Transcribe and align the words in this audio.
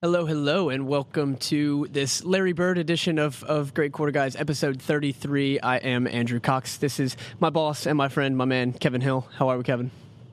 Hello, 0.00 0.26
hello, 0.26 0.68
and 0.68 0.86
welcome 0.86 1.36
to 1.38 1.88
this 1.90 2.22
Larry 2.24 2.52
Bird 2.52 2.78
edition 2.78 3.18
of, 3.18 3.42
of 3.42 3.74
Great 3.74 3.90
Quarter 3.90 4.12
Guys, 4.12 4.36
episode 4.36 4.80
33. 4.80 5.58
I 5.58 5.78
am 5.78 6.06
Andrew 6.06 6.38
Cox. 6.38 6.76
This 6.76 7.00
is 7.00 7.16
my 7.40 7.50
boss 7.50 7.84
and 7.84 7.98
my 7.98 8.06
friend, 8.06 8.36
my 8.36 8.44
man, 8.44 8.72
Kevin 8.72 9.00
Hill. 9.00 9.26
How 9.34 9.48
are 9.48 9.58
we, 9.58 9.64
Kevin? 9.64 9.90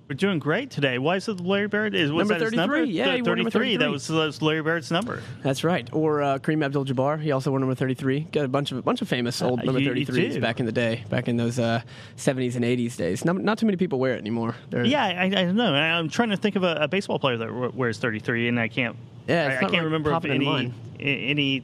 We're 0.07 0.13
doing 0.17 0.37
great 0.37 0.69
today. 0.69 0.99
Why 0.99 1.15
is 1.15 1.27
it 1.27 1.39
Larry 1.39 1.67
Bird? 1.67 1.95
Is 1.95 2.11
was 2.11 2.29
Number 2.29 2.33
that 2.35 2.41
his 2.45 2.53
33, 2.53 2.57
number? 2.61 2.83
yeah, 2.83 3.05
Th- 3.05 3.15
he 3.15 3.21
wore 3.23 3.35
number 3.35 3.49
33. 3.49 3.77
That 3.77 3.85
33. 3.85 3.91
was, 3.91 4.07
that 4.07 4.13
was 4.15 4.41
Larry 4.43 4.61
Bird's 4.61 4.91
number. 4.91 5.23
That's 5.41 5.63
right. 5.63 5.89
Or 5.91 6.21
uh, 6.21 6.37
Kareem 6.37 6.63
Abdul-Jabbar. 6.63 7.19
He 7.19 7.31
also 7.31 7.49
wore 7.49 7.59
number 7.59 7.73
33. 7.73 8.19
Got 8.31 8.45
a 8.45 8.47
bunch 8.47 8.71
of 8.71 8.77
a 8.77 8.81
bunch 8.83 9.01
of 9.01 9.07
famous 9.07 9.41
old 9.41 9.61
Uh, 9.61 9.63
number 9.63 9.79
you- 9.79 9.93
you 9.95 10.05
33s 10.05 10.33
do. 10.33 10.41
back 10.41 10.59
in 10.59 10.67
the 10.67 10.71
day, 10.71 11.03
back 11.09 11.27
in 11.27 11.37
those 11.37 11.57
uh, 11.57 11.81
70s 12.17 12.55
and 12.55 12.63
80s 12.63 12.95
days. 12.97 13.25
Not, 13.25 13.37
not 13.37 13.57
too 13.57 13.65
many 13.65 13.77
people 13.77 13.97
wear 13.97 14.13
it 14.13 14.19
anymore. 14.19 14.53
They're, 14.69 14.85
Yeah, 14.85 15.03
I, 15.05 15.23
I 15.25 15.29
don't 15.29 15.55
know. 15.55 15.73
I'm 15.73 16.09
trying 16.09 16.29
to 16.29 16.37
think 16.37 16.55
of 16.55 16.61
a, 16.63 16.75
a 16.81 16.87
baseball 16.87 17.17
player 17.17 17.37
that 17.37 17.73
wears 17.73 17.97
33, 17.97 18.47
and 18.47 18.59
I 18.59 18.67
can't. 18.67 18.95
Yeah, 19.27 19.47
it's 19.47 19.53
I, 19.55 19.57
I 19.57 19.59
can't 19.61 19.71
really 19.73 19.85
remember 19.85 20.11
in 20.27 20.31
any 20.31 20.73
any 20.99 21.63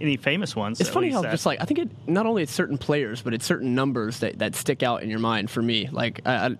any 0.00 0.16
famous 0.16 0.54
ones. 0.54 0.80
It's 0.80 0.90
funny 0.90 1.10
how 1.10 1.22
that- 1.22 1.30
just 1.30 1.46
like 1.46 1.60
I 1.60 1.64
think 1.64 1.80
it 1.80 1.90
not 2.06 2.26
only 2.26 2.42
it's 2.42 2.52
certain 2.52 2.78
players, 2.78 3.22
but 3.22 3.34
it's 3.34 3.46
certain 3.46 3.74
numbers 3.74 4.20
that, 4.20 4.38
that 4.38 4.54
stick 4.54 4.82
out 4.82 5.02
in 5.02 5.10
your 5.10 5.18
mind. 5.18 5.50
For 5.50 5.62
me, 5.62 5.88
like 5.90 6.20
I, 6.26 6.34
I, 6.46 6.56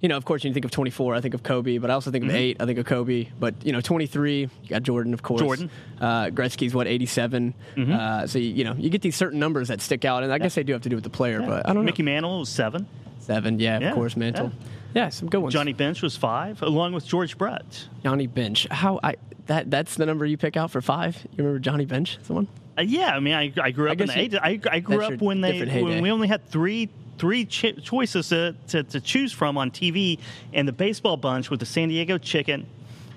you 0.00 0.08
know, 0.08 0.18
of 0.18 0.26
course, 0.26 0.44
when 0.44 0.50
you 0.50 0.54
think 0.54 0.66
of 0.66 0.70
24, 0.70 1.14
I 1.14 1.20
think 1.22 1.32
of 1.32 1.42
Kobe, 1.42 1.78
but 1.78 1.90
I 1.90 1.94
also 1.94 2.10
think 2.10 2.24
of 2.24 2.30
eight, 2.30 2.58
I 2.60 2.66
think 2.66 2.78
of 2.78 2.84
Kobe. 2.84 3.28
But 3.40 3.54
you 3.64 3.72
know, 3.72 3.80
23, 3.80 4.40
you 4.40 4.48
got 4.68 4.82
Jordan, 4.82 5.14
of 5.14 5.22
course. 5.22 5.40
Mm-hmm. 5.40 5.46
Jordan. 5.46 5.70
Mm-hmm. 5.96 6.04
uh, 6.04 6.26
Gretzky's 6.26 6.74
what 6.74 6.86
87. 6.86 7.54
Uh, 7.78 8.26
so 8.26 8.38
you, 8.38 8.50
you 8.50 8.64
know, 8.64 8.74
you 8.74 8.90
get 8.90 9.00
these 9.00 9.16
certain 9.16 9.38
numbers 9.38 9.68
that 9.68 9.80
stick 9.80 10.04
out, 10.04 10.22
and 10.22 10.30
I 10.32 10.38
guess 10.38 10.54
they 10.54 10.62
do 10.62 10.74
have 10.74 10.82
to 10.82 10.90
do 10.90 10.96
with 10.96 11.04
the 11.04 11.10
player, 11.10 11.40
but 11.40 11.64
I 11.66 11.72
don't 11.72 11.76
know. 11.76 11.82
Mickey 11.84 12.02
Mantle 12.02 12.40
was 12.40 12.50
seven. 12.50 12.86
Seven, 13.20 13.58
yeah, 13.58 13.78
Yeah, 13.80 13.88
of 13.88 13.94
course, 13.94 14.14
Mantle. 14.16 14.52
Yeah. 14.94 15.08
some 15.10 15.28
good 15.28 15.40
ones. 15.40 15.52
Johnny 15.52 15.72
Bench 15.72 16.02
was 16.02 16.16
five, 16.16 16.62
along 16.62 16.92
with 16.94 17.06
George 17.06 17.36
Brett. 17.36 17.88
Johnny 18.02 18.26
Bench. 18.26 18.66
How 18.70 19.00
I 19.02 19.16
that 19.46 19.70
that's 19.70 19.96
the 19.96 20.06
number 20.06 20.24
you 20.24 20.36
pick 20.36 20.56
out 20.56 20.70
for 20.70 20.80
five. 20.80 21.16
You 21.32 21.38
remember 21.38 21.58
Johnny 21.58 21.84
Bench? 21.84 22.18
Someone. 22.22 22.48
Uh, 22.76 22.82
yeah, 22.82 23.14
I 23.14 23.20
mean, 23.20 23.34
I, 23.34 23.52
I 23.62 23.70
grew 23.70 23.86
up 23.86 23.92
in 24.00 24.06
guess 24.06 24.14
the 24.14 24.22
you- 24.22 24.28
80s. 24.30 24.40
I, 24.42 24.60
I 24.70 24.78
grew 24.80 25.02
up 25.02 25.20
when 25.20 25.40
they 25.40 25.60
when 25.82 26.02
we 26.02 26.10
only 26.10 26.28
had 26.28 26.48
three 26.48 26.88
three 27.18 27.44
ch- 27.44 27.76
choices 27.82 28.28
to, 28.30 28.56
to, 28.68 28.82
to 28.82 29.00
choose 29.00 29.32
from 29.32 29.56
on 29.56 29.70
TV, 29.70 30.18
and 30.52 30.66
the 30.66 30.72
baseball 30.72 31.16
bunch 31.16 31.50
with 31.50 31.60
the 31.60 31.66
San 31.66 31.88
Diego 31.88 32.18
Chicken 32.18 32.66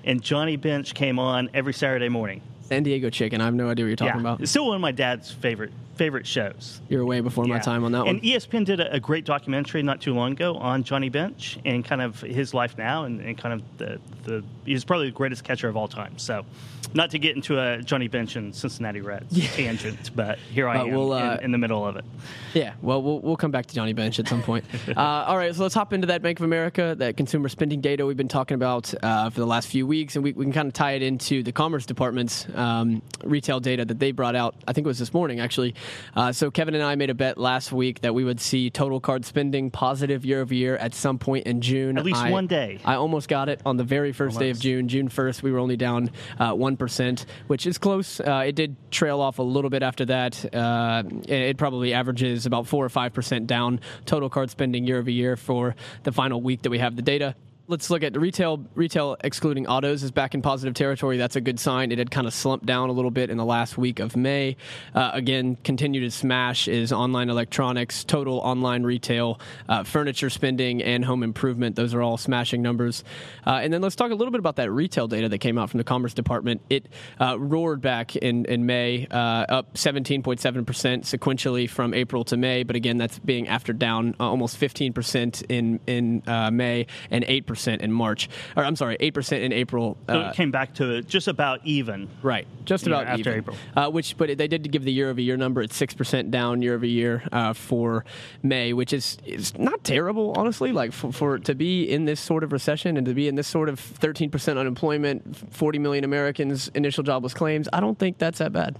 and 0.04 0.22
Johnny 0.22 0.56
Bench 0.56 0.94
came 0.94 1.18
on 1.20 1.50
every 1.54 1.74
Saturday 1.74 2.08
morning. 2.10 2.42
San 2.68 2.84
Diego 2.84 3.10
Chicken. 3.10 3.42
I 3.42 3.46
have 3.46 3.54
no 3.54 3.70
idea 3.70 3.86
what 3.86 3.90
you're 3.90 3.96
talking 3.96 4.16
yeah, 4.16 4.22
about. 4.32 4.42
it's 4.42 4.52
still 4.52 4.68
one 4.68 4.76
of 4.76 4.82
my 4.82 4.92
dad's 4.92 5.32
favorite 5.32 5.72
favorite 5.96 6.28
shows. 6.28 6.80
You're 6.90 7.04
way 7.06 7.22
before 7.22 7.46
my 7.46 7.58
time 7.58 7.84
on 7.84 7.92
that 7.94 8.00
and 8.00 8.06
one. 8.08 8.16
And 8.18 8.24
ESPN 8.24 8.66
did 8.66 8.80
a, 8.80 8.94
a 8.94 9.00
great 9.00 9.26
documentary 9.26 9.82
not 9.82 10.00
too 10.00 10.14
long 10.14 10.34
ago 10.34 10.56
on 10.56 10.84
Johnny 10.84 11.10
Bench 11.10 11.58
and 11.66 11.84
kind 11.84 12.02
of 12.04 12.22
his 12.22 12.54
life 12.54 12.78
now 12.78 13.06
and, 13.06 13.20
and 13.20 13.36
kind 13.36 13.56
of 13.56 13.78
the, 13.80 14.00
the 14.24 14.44
he's 14.64 14.86
probably 14.86 15.08
the 15.08 15.16
greatest 15.16 15.44
catcher 15.44 15.68
of 15.68 15.76
all 15.76 15.88
time. 15.88 16.18
So, 16.20 16.46
not 16.94 17.10
to 17.12 17.20
get 17.20 17.36
into 17.36 17.60
a 17.60 17.82
Johnny 17.82 18.08
Bench 18.08 18.36
and 18.36 18.56
Cincinnati 18.56 19.02
Reds 19.02 19.56
tangent, 19.56 20.12
but 20.16 20.40
here 20.52 20.70
I 20.70 20.78
Uh, 20.78 20.86
am 20.86 20.92
we'll, 20.92 21.12
uh, 21.14 21.36
in, 21.36 21.46
in 21.46 21.52
the 21.52 21.58
middle 21.58 21.86
of 21.86 21.98
it. 21.98 22.06
Yeah, 22.54 22.74
well, 22.82 23.02
we'll 23.02 23.20
we'll 23.20 23.36
come 23.36 23.52
back 23.52 23.66
to 23.66 23.76
Johnny 23.76 23.94
Bench 23.94 24.20
at 24.20 24.28
some 24.28 24.42
point. 24.42 24.66
uh, 24.96 25.00
all 25.00 25.36
right, 25.38 25.54
so 25.54 25.64
let's 25.64 25.74
hop 25.76 25.94
into 25.94 26.08
that 26.08 26.22
Bank 26.22 26.40
of 26.40 26.46
America, 26.46 26.96
that 27.00 27.18
consumer 27.18 27.50
spending 27.50 27.82
data 27.82 28.06
we've 28.06 28.16
been 28.16 28.28
talking 28.28 28.56
about 28.56 28.94
uh, 29.04 29.30
for 29.30 29.40
the 29.40 29.48
last 29.48 29.68
few 29.68 29.86
weeks, 29.88 30.16
and 30.16 30.24
we, 30.24 30.32
we 30.34 30.46
can 30.46 30.54
kind 30.54 30.68
of 30.68 30.74
tie 30.74 30.92
it 30.94 31.02
into 31.02 31.42
the 31.44 31.52
Commerce 31.52 31.86
Department's 31.86 32.48
um, 32.58 33.02
retail 33.24 33.60
data 33.60 33.86
that 33.86 34.00
they 34.00 34.12
brought 34.12 34.36
out. 34.36 34.56
I 34.68 34.74
think 34.74 34.86
it 34.86 34.88
was 34.88 35.00
this 35.00 35.14
morning, 35.14 35.40
actually. 35.40 35.76
Uh, 36.16 36.32
so 36.32 36.52
Kevin 36.52 36.76
and 36.76 36.84
I 36.84 36.96
made 36.96 37.10
a 37.10 37.14
bet 37.14 37.38
last 37.38 37.72
week 37.72 38.02
that 38.02 38.14
we 38.14 38.24
would 38.24 38.40
see 38.40 38.70
total 38.70 39.00
card 39.00 39.26
spending 39.26 39.72
positive 39.72 40.26
year 40.26 40.42
over 40.42 40.54
year 40.54 40.76
at 40.78 40.94
some 40.94 41.20
point 41.20 41.48
in 41.48 41.62
June. 41.62 41.98
At 41.98 42.06
least 42.06 42.22
I- 42.22 42.32
one 42.32 42.48
day. 42.48 42.80
I 42.84 42.96
almost 42.96 43.28
got 43.30 43.50
it 43.50 43.62
on 43.66 43.78
the 43.78 43.84
very 43.84 44.12
first 44.12 44.40
day 44.40 44.50
of 44.50 44.60
June. 44.60 44.88
June 44.88 45.10
1st, 45.10 45.44
we 45.44 45.52
were 45.52 45.60
only 45.60 45.78
down 45.78 46.10
uh, 46.40 46.54
1%, 46.54 47.26
which 47.48 47.66
is 47.68 47.78
close. 47.78 48.20
Uh, 48.20 48.44
it 48.46 48.56
did 48.56 48.76
trail 48.92 49.22
off 49.22 49.40
a 49.40 49.44
little 49.44 49.70
bit 49.70 49.84
after 49.84 50.06
that. 50.06 50.54
Uh, 50.54 51.04
it 51.28 51.58
probably 51.58 51.94
averages 51.94 52.46
about 52.46 52.68
4 52.68 52.86
or 52.86 52.90
5% 52.90 53.48
down 53.48 53.80
total 54.06 54.30
card 54.30 54.50
spending 54.50 54.86
year 54.86 54.98
over 54.98 55.12
year 55.12 55.36
for 55.36 55.76
the 56.04 56.12
final 56.12 56.42
week 56.42 56.62
that 56.64 56.70
we 56.70 56.80
have 56.80 56.96
the 56.96 57.02
data. 57.02 57.36
Let's 57.70 57.90
look 57.90 58.02
at 58.02 58.16
retail. 58.16 58.66
Retail, 58.76 59.18
excluding 59.26 59.68
autos, 59.68 60.02
is 60.02 60.10
back 60.10 60.34
in 60.34 60.42
positive 60.42 60.74
territory. 60.74 61.18
That's 61.18 61.36
a 61.36 61.42
good 61.42 61.60
sign. 61.60 61.92
It 61.92 61.98
had 61.98 62.10
kind 62.10 62.26
of 62.26 62.34
slumped 62.34 62.66
down 62.66 62.88
a 62.88 62.94
little 62.94 63.12
bit 63.12 63.30
in 63.30 63.36
the 63.36 63.44
last 63.44 63.78
week 63.78 64.00
of 64.00 64.16
May. 64.16 64.56
Uh, 64.96 65.12
again, 65.12 65.58
continue 65.66 66.00
to 66.00 66.10
smash 66.10 66.70
is 66.70 66.94
online 66.94 67.30
electronics, 67.30 68.06
total 68.06 68.38
online 68.38 68.84
retail, 68.84 69.42
uh, 69.68 69.84
furniture 69.84 70.30
spending, 70.30 70.82
and 70.82 71.04
home 71.04 71.24
improvement. 71.24 71.76
Those 71.76 71.94
are 71.94 72.02
all 72.02 72.16
smashing 72.16 72.62
numbers. 72.62 73.04
Uh, 73.46 73.60
and 73.62 73.74
then 73.74 73.82
let's 73.82 73.98
talk 73.98 74.12
a 74.12 74.16
little 74.16 74.32
bit 74.32 74.40
about 74.40 74.56
that 74.56 74.72
retail 74.72 75.10
data 75.10 75.28
that 75.28 75.40
came 75.40 75.58
out 75.58 75.70
from 75.70 75.80
the 75.80 75.84
Commerce 75.84 76.14
Department. 76.14 76.62
It 76.70 76.88
uh, 77.20 77.38
roared 77.38 77.82
back 77.82 78.16
in 78.16 78.46
in 78.46 78.66
May, 78.66 79.08
uh, 79.12 79.18
up 79.18 79.74
17.7 79.74 80.66
percent 80.66 81.04
sequentially 81.04 81.70
from 81.70 81.94
April 81.94 82.24
to 82.24 82.38
May. 82.38 82.64
But 82.64 82.78
again, 82.78 82.98
that's 82.98 83.20
being 83.20 83.50
after 83.50 83.74
down 83.74 84.16
uh, 84.22 84.30
almost 84.30 84.56
15 84.56 84.94
percent 84.94 85.42
in 85.50 85.82
in 85.86 86.24
May 86.26 86.88
and 87.12 87.26
8 87.28 87.46
percent 87.46 87.57
in 87.66 87.92
March. 87.92 88.30
Or 88.56 88.64
I'm 88.64 88.76
sorry, 88.76 88.98
8 89.00 89.14
percent 89.14 89.44
in 89.44 89.52
April. 89.52 89.98
So 90.08 90.22
Uh, 90.22 90.30
it 90.30 90.36
came 90.36 90.52
back 90.52 90.74
to 90.76 91.02
just 91.02 91.28
about 91.28 91.62
even. 91.64 92.08
Right, 92.22 92.46
just 92.66 92.86
about 92.88 93.08
after 93.08 93.30
even. 93.30 93.34
April. 93.40 93.58
Uh, 93.76 93.90
which, 93.90 94.18
but 94.18 94.38
they 94.38 94.48
did 94.48 94.70
give 94.72 94.84
the 94.84 94.92
year-over-year 94.92 95.38
number 95.38 95.62
It's 95.62 95.76
six 95.76 95.94
percent 95.94 96.30
down 96.32 96.62
year-over-year 96.62 97.24
uh, 97.32 97.54
for 97.54 98.06
May, 98.44 98.74
which 98.74 98.94
is 98.94 99.18
is 99.26 99.58
not 99.58 99.84
terrible, 99.84 100.34
honestly. 100.38 100.72
Like 100.72 100.92
for, 100.92 101.12
for 101.12 101.40
to 101.40 101.56
be 101.56 101.84
in 101.90 102.06
this 102.06 102.20
sort 102.20 102.44
of 102.44 102.52
recession 102.52 102.98
and 102.98 103.06
to 103.08 103.14
be 103.14 103.28
in 103.28 103.36
this 103.36 103.48
sort 103.48 103.70
of 103.70 103.80
thirteen 103.80 104.30
percent 104.30 104.60
unemployment, 104.60 105.36
forty 105.54 105.80
million 105.80 106.04
Americans 106.04 106.70
initial 106.76 107.04
jobless 107.04 107.34
claims, 107.34 107.68
I 107.74 107.80
don't 107.80 107.98
think 107.98 108.18
that's 108.18 108.40
that 108.40 108.52
bad. 108.54 108.76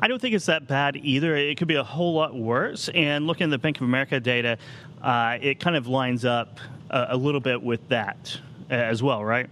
I 0.00 0.06
don't 0.08 0.20
think 0.20 0.34
it's 0.34 0.46
that 0.46 0.68
bad 0.68 0.96
either. 0.96 1.36
It 1.36 1.56
could 1.58 1.66
be 1.68 1.74
a 1.74 1.82
whole 1.84 2.14
lot 2.14 2.34
worse. 2.36 2.88
And 2.94 3.26
looking 3.26 3.44
at 3.44 3.50
the 3.50 3.58
Bank 3.58 3.76
of 3.78 3.82
America 3.82 4.20
data, 4.20 4.58
uh, 5.02 5.38
it 5.40 5.58
kind 5.58 5.74
of 5.76 5.86
lines 5.88 6.24
up 6.24 6.58
a, 6.92 7.06
a 7.10 7.16
little 7.16 7.40
bit 7.40 7.62
with 7.62 7.88
that 7.88 8.38
uh, 8.70 8.74
as 8.74 9.02
well, 9.02 9.24
right? 9.24 9.48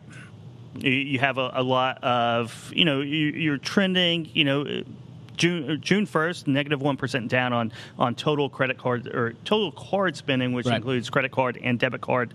You, 0.78 1.18
have 1.18 1.36
a, 1.36 1.50
a 1.54 1.62
lot 1.64 2.02
of, 2.04 2.72
you 2.74 2.84
know, 2.84 3.00
you, 3.00 3.26
you're 3.28 3.58
trending, 3.58 4.28
you 4.34 4.44
know. 4.44 4.82
June 5.36 5.80
June 5.80 6.04
first, 6.04 6.46
negative 6.46 6.82
one 6.82 6.98
percent 6.98 7.28
down 7.28 7.54
on 7.54 7.72
on 7.98 8.14
total 8.14 8.50
credit 8.50 8.76
card 8.76 9.06
or 9.06 9.32
total 9.46 9.72
card 9.72 10.14
spending, 10.14 10.52
which 10.52 10.66
Right. 10.66 10.76
includes 10.76 11.08
credit 11.08 11.30
card 11.32 11.58
and 11.62 11.78
debit 11.78 12.02
card. 12.02 12.34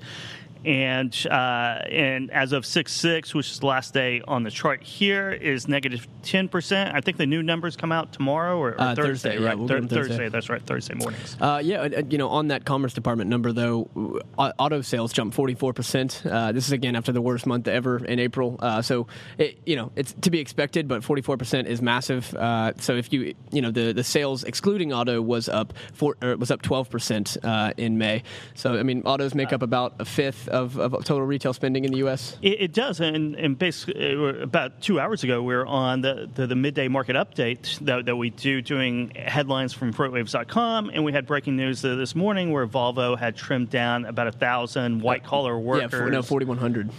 And 0.65 1.15
uh, 1.29 1.81
and 1.91 2.31
as 2.31 2.51
of 2.51 2.65
six 2.65 2.91
six, 2.91 3.35
which 3.35 3.51
is 3.51 3.59
the 3.59 3.67
last 3.67 3.93
day 3.93 4.21
on 4.27 4.41
the 4.41 4.49
chart 4.49 4.81
here, 4.83 5.31
is 5.31 5.67
negative 5.67 6.07
ten 6.23 6.49
percent. 6.49 6.95
I 6.95 7.01
think 7.01 7.17
the 7.17 7.27
new 7.27 7.43
numbers 7.43 7.75
come 7.75 7.91
out 7.91 8.11
tomorrow 8.11 8.57
or, 8.57 8.69
or 8.71 8.81
Uh, 8.81 8.95
Thursday, 8.95 9.05
Thursday, 9.29 9.39
yeah, 9.43 9.47
right? 9.49 9.59
we'll 9.59 9.67
Thur- 9.67 9.81
get 9.81 9.89
them 9.89 10.03
Thursday. 10.03 10.29
That's 10.29 10.49
right. 10.49 10.61
Thursday 10.65 10.95
mornings. 10.95 11.37
Uh, 11.39 11.61
yeah, 11.63 11.87
you 12.09 12.17
know, 12.17 12.29
on 12.29 12.47
that 12.47 12.65
Commerce 12.65 12.93
Department 12.93 13.29
number, 13.29 13.51
though, 13.53 14.21
uh, 14.39 14.53
auto 14.57 14.81
sales 14.81 15.13
jumped 15.13 15.37
44%. 15.37 16.25
Uh, 16.25 16.51
this 16.51 16.65
is 16.65 16.71
again 16.71 16.95
after 16.95 17.11
the 17.11 17.21
worst 17.21 17.45
month 17.45 17.67
ever 17.67 18.03
in 18.03 18.17
April. 18.19 18.55
Uh, 18.59 18.81
so, 18.81 19.05
it, 19.37 19.59
you 19.67 19.75
know, 19.75 19.91
it's 19.95 20.13
to 20.21 20.31
be 20.31 20.39
expected, 20.39 20.87
but 20.87 21.03
44% 21.03 21.65
is 21.67 21.79
massive. 21.81 22.33
Uh, 22.33 22.73
so, 22.79 22.95
if 22.95 23.13
you, 23.13 23.35
you 23.51 23.61
know, 23.61 23.69
the, 23.69 23.91
the 23.93 24.03
sales 24.03 24.43
excluding 24.43 24.91
auto 24.93 25.21
was 25.21 25.47
up 25.47 25.73
four, 25.93 26.17
or 26.23 26.35
was 26.37 26.49
up 26.49 26.63
12% 26.63 27.37
uh, 27.43 27.73
in 27.77 27.99
May. 27.99 28.23
So, 28.55 28.77
I 28.79 28.83
mean, 28.83 29.03
autos 29.05 29.35
make 29.35 29.53
up 29.53 29.61
about 29.61 29.93
a 29.99 30.05
fifth 30.05 30.49
of, 30.55 30.77
of 30.79 30.93
total 31.03 31.21
retail 31.25 31.53
spending 31.53 31.85
in 31.85 31.91
the 31.91 31.97
U.S. 31.99 32.37
It, 32.41 32.61
it 32.61 32.73
does, 32.73 32.99
and, 32.99 33.35
and 33.35 33.57
basically, 33.57 34.13
uh, 34.15 34.17
about 34.41 34.81
two 34.81 34.99
hours 34.99 35.23
ago, 35.23 35.43
we 35.43 35.53
were 35.53 35.65
on 35.65 36.01
the, 36.01 36.29
the, 36.33 36.47
the 36.47 36.55
midday 36.55 36.87
market 36.87 37.15
update 37.15 37.77
that, 37.79 38.05
that 38.05 38.15
we 38.15 38.29
do, 38.29 38.61
doing 38.61 39.11
headlines 39.15 39.73
from 39.73 39.93
FreightWaves.com, 39.93 40.89
and 40.93 41.03
we 41.03 41.11
had 41.11 41.25
breaking 41.27 41.55
news 41.55 41.81
this 41.81 42.15
morning 42.15 42.51
where 42.51 42.65
Volvo 42.65 43.17
had 43.17 43.35
trimmed 43.35 43.69
down 43.69 44.05
about 44.05 44.27
a 44.27 44.31
thousand 44.31 45.01
white 45.01 45.23
collar 45.23 45.53
Yeah, 45.57 45.63
workers. 45.65 45.99
for, 45.99 46.09
no, 46.09 46.21
4,100. 46.21 46.89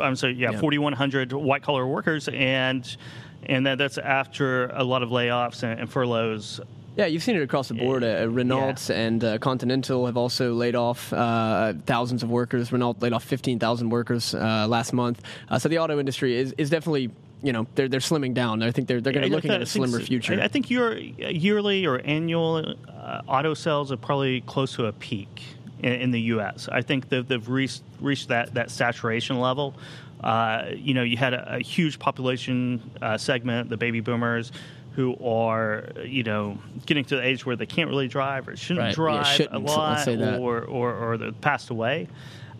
I'm 0.00 0.16
sorry, 0.16 0.34
yeah, 0.34 0.52
Yeah. 0.52 0.60
4,100 0.60 1.32
white 1.32 1.62
collar 1.62 1.86
workers, 1.86 2.28
and 2.28 2.96
and 3.48 3.64
that, 3.66 3.78
that's 3.78 3.96
after 3.98 4.66
a 4.68 4.82
lot 4.82 5.02
of 5.04 5.10
layoffs 5.10 5.62
and, 5.62 5.78
and 5.80 5.90
furloughs. 5.90 6.60
Yeah, 6.96 7.06
you've 7.06 7.22
seen 7.22 7.36
it 7.36 7.42
across 7.42 7.68
the 7.68 7.74
board. 7.74 8.02
Uh, 8.02 8.26
Renault 8.28 8.90
and 8.90 9.22
uh, 9.22 9.36
Continental 9.38 10.06
have 10.06 10.16
also 10.16 10.54
laid 10.54 10.74
off 10.74 11.12
uh, 11.12 11.74
thousands 11.84 12.22
of 12.22 12.30
workers. 12.30 12.72
Renault 12.72 12.96
laid 13.00 13.12
off 13.12 13.22
15,000 13.22 13.90
workers 13.90 14.34
uh, 14.34 14.66
last 14.66 14.94
month. 14.94 15.22
Uh, 15.50 15.58
so 15.58 15.68
the 15.68 15.78
auto 15.78 16.00
industry 16.00 16.34
is, 16.34 16.54
is 16.56 16.70
definitely, 16.70 17.10
you 17.42 17.52
know, 17.52 17.66
they're, 17.74 17.88
they're 17.88 18.00
slimming 18.00 18.32
down. 18.32 18.62
I 18.62 18.70
think 18.70 18.88
they're, 18.88 19.02
they're 19.02 19.12
going 19.12 19.24
to 19.24 19.28
be 19.28 19.34
looking 19.34 19.50
at 19.50 19.60
a 19.60 19.66
slimmer 19.66 20.00
future. 20.00 20.40
I 20.40 20.48
think 20.48 20.70
your 20.70 20.96
yearly 20.96 21.84
or 21.84 22.00
annual 22.00 22.74
uh, 22.88 23.22
auto 23.28 23.52
sales 23.52 23.92
are 23.92 23.98
probably 23.98 24.40
close 24.40 24.74
to 24.76 24.86
a 24.86 24.92
peak 24.92 25.42
in, 25.80 25.92
in 25.92 26.10
the 26.12 26.20
U.S. 26.22 26.66
I 26.72 26.80
think 26.80 27.10
that 27.10 27.28
they've 27.28 27.46
reached, 27.46 27.82
reached 28.00 28.28
that, 28.28 28.54
that 28.54 28.70
saturation 28.70 29.38
level. 29.38 29.74
Uh, 30.24 30.70
you 30.74 30.94
know, 30.94 31.02
you 31.02 31.18
had 31.18 31.34
a, 31.34 31.56
a 31.56 31.58
huge 31.58 31.98
population 31.98 32.90
uh, 33.02 33.18
segment, 33.18 33.68
the 33.68 33.76
baby 33.76 34.00
boomers, 34.00 34.50
who 34.96 35.14
are, 35.22 35.90
you 36.04 36.22
know, 36.22 36.58
getting 36.86 37.04
to 37.04 37.16
the 37.16 37.22
age 37.22 37.44
where 37.44 37.54
they 37.54 37.66
can't 37.66 37.90
really 37.90 38.08
drive 38.08 38.48
or 38.48 38.56
shouldn't 38.56 38.78
Right. 38.78 38.88
Yeah, 38.88 38.94
drive 38.94 39.26
shouldn't. 39.26 39.54
a 39.54 39.58
lot 39.58 40.06
that. 40.06 40.40
or, 40.40 40.62
or, 40.62 40.94
or 40.94 41.18
they're 41.18 41.32
passed 41.32 41.68
away. 41.70 42.08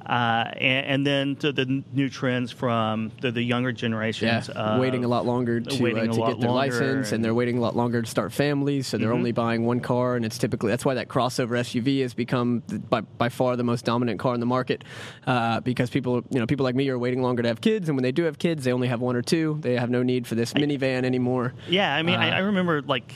Uh, 0.07 0.51
and, 0.57 0.87
and, 0.87 1.07
then 1.07 1.37
to 1.37 1.51
the 1.53 1.83
new 1.93 2.09
trends 2.09 2.53
from 2.53 3.11
the, 3.21 3.33
the 3.33 3.43
younger 3.43 3.73
generations. 3.73 4.49
Yeah, 4.55 4.79
waiting 4.79 5.05
a 5.05 5.09
lot 5.09 5.27
longer 5.27 5.61
to, 5.61 5.67
uh, 5.67 6.07
to 6.07 6.27
get 6.27 6.41
their 6.41 6.51
license, 6.51 7.11
and, 7.11 7.25
they're 7.25 7.35
waiting 7.35 7.59
a 7.59 7.61
lot 7.61 7.75
longer 7.75 8.03
to 8.03 8.09
start 8.09 8.33
families, 8.33 8.87
so 8.87 8.99
they're 8.99 9.09
mm-hmm. 9.09 9.17
only 9.17 9.33
buying 9.33 9.65
one 9.65 9.81
car, 9.81 10.15
and 10.15 10.25
it's 10.25 10.39
typically 10.39 10.71
that's 10.71 10.85
why 10.85 10.95
that 10.95 11.09
crossover 11.09 11.59
SUV 11.59 12.03
has 12.03 12.15
become 12.15 12.61
by, 12.89 13.01
by 13.01 13.29
far 13.29 13.57
the 13.57 13.65
most 13.65 13.85
dominant 13.85 14.21
car 14.21 14.35
in 14.35 14.41
the 14.41 14.47
market, 14.47 14.85
uh, 15.27 15.59
because 15.61 15.91
people 15.91 16.23
you 16.31 16.39
know 16.39 16.47
people 16.47 16.63
like 16.63 16.77
me 16.77 16.89
are 16.89 16.99
waiting 16.99 17.21
longer 17.21 17.43
to 17.43 17.49
have 17.49 17.61
kids, 17.61 17.89
and 17.89 17.97
when 17.97 18.05
they 18.05 18.13
do 18.13 18.23
have 18.25 18.39
kids, 18.39 18.63
they 18.63 18.73
only 18.73 18.87
have 18.87 19.01
one 19.01 19.17
or 19.17 19.23
two. 19.23 19.59
They 19.61 19.77
have 19.77 19.91
no 19.91 20.05
need 20.05 20.27
for 20.27 20.37
this 20.37 20.53
minivan 20.53 21.05
anymore. 21.05 21.53
Yeah, 21.69 21.95
I 21.95 22.03
mean, 22.03 22.21
I, 22.21 22.37
I, 22.37 22.41
uh, 22.41 22.45
remember 22.45 22.83
like 22.83 23.13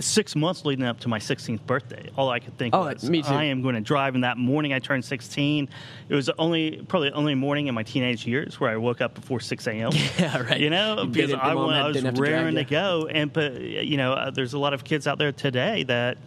six 0.00 0.34
months 0.36 0.64
leading 0.64 0.84
up 0.84 1.00
to 1.00 1.08
my 1.08 1.18
16th 1.18 1.64
birthday. 1.66 2.10
All 2.16 2.30
I 2.30 2.40
could 2.40 2.56
think 2.58 2.74
oh, 2.74 2.84
was, 2.84 3.08
me 3.08 3.22
too. 3.22 3.28
I 3.28 3.44
am 3.44 3.62
going 3.62 3.74
to 3.74 3.80
drive. 3.80 4.14
And 4.14 4.24
that 4.24 4.38
morning 4.38 4.72
I 4.72 4.78
turned 4.78 5.04
16, 5.04 5.68
it 6.08 6.14
was 6.14 6.28
only 6.30 6.82
probably 6.88 7.10
the 7.10 7.16
only 7.16 7.34
morning 7.34 7.66
in 7.66 7.74
my 7.74 7.82
teenage 7.82 8.26
years 8.26 8.58
where 8.60 8.70
I 8.70 8.76
woke 8.76 9.00
up 9.00 9.14
before 9.14 9.40
6 9.40 9.66
a.m. 9.66 9.90
Yeah, 10.18 10.38
right. 10.38 10.60
You 10.60 10.70
know, 10.70 11.06
because 11.06 11.32
I, 11.32 11.52
I, 11.52 11.54
was 11.54 12.02
raring 12.18 12.54
to, 12.54 12.64
to 12.64 12.70
go. 12.70 13.08
And 13.10 13.32
but 13.32 13.60
you 13.60 13.96
know, 13.96 14.12
uh, 14.12 14.30
there's 14.30 14.52
a 14.52 14.58
lot 14.58 14.74
of 14.74 14.84
kids 14.84 15.06
out 15.06 15.18
there 15.18 15.32
today 15.32 15.84
that 15.84 16.18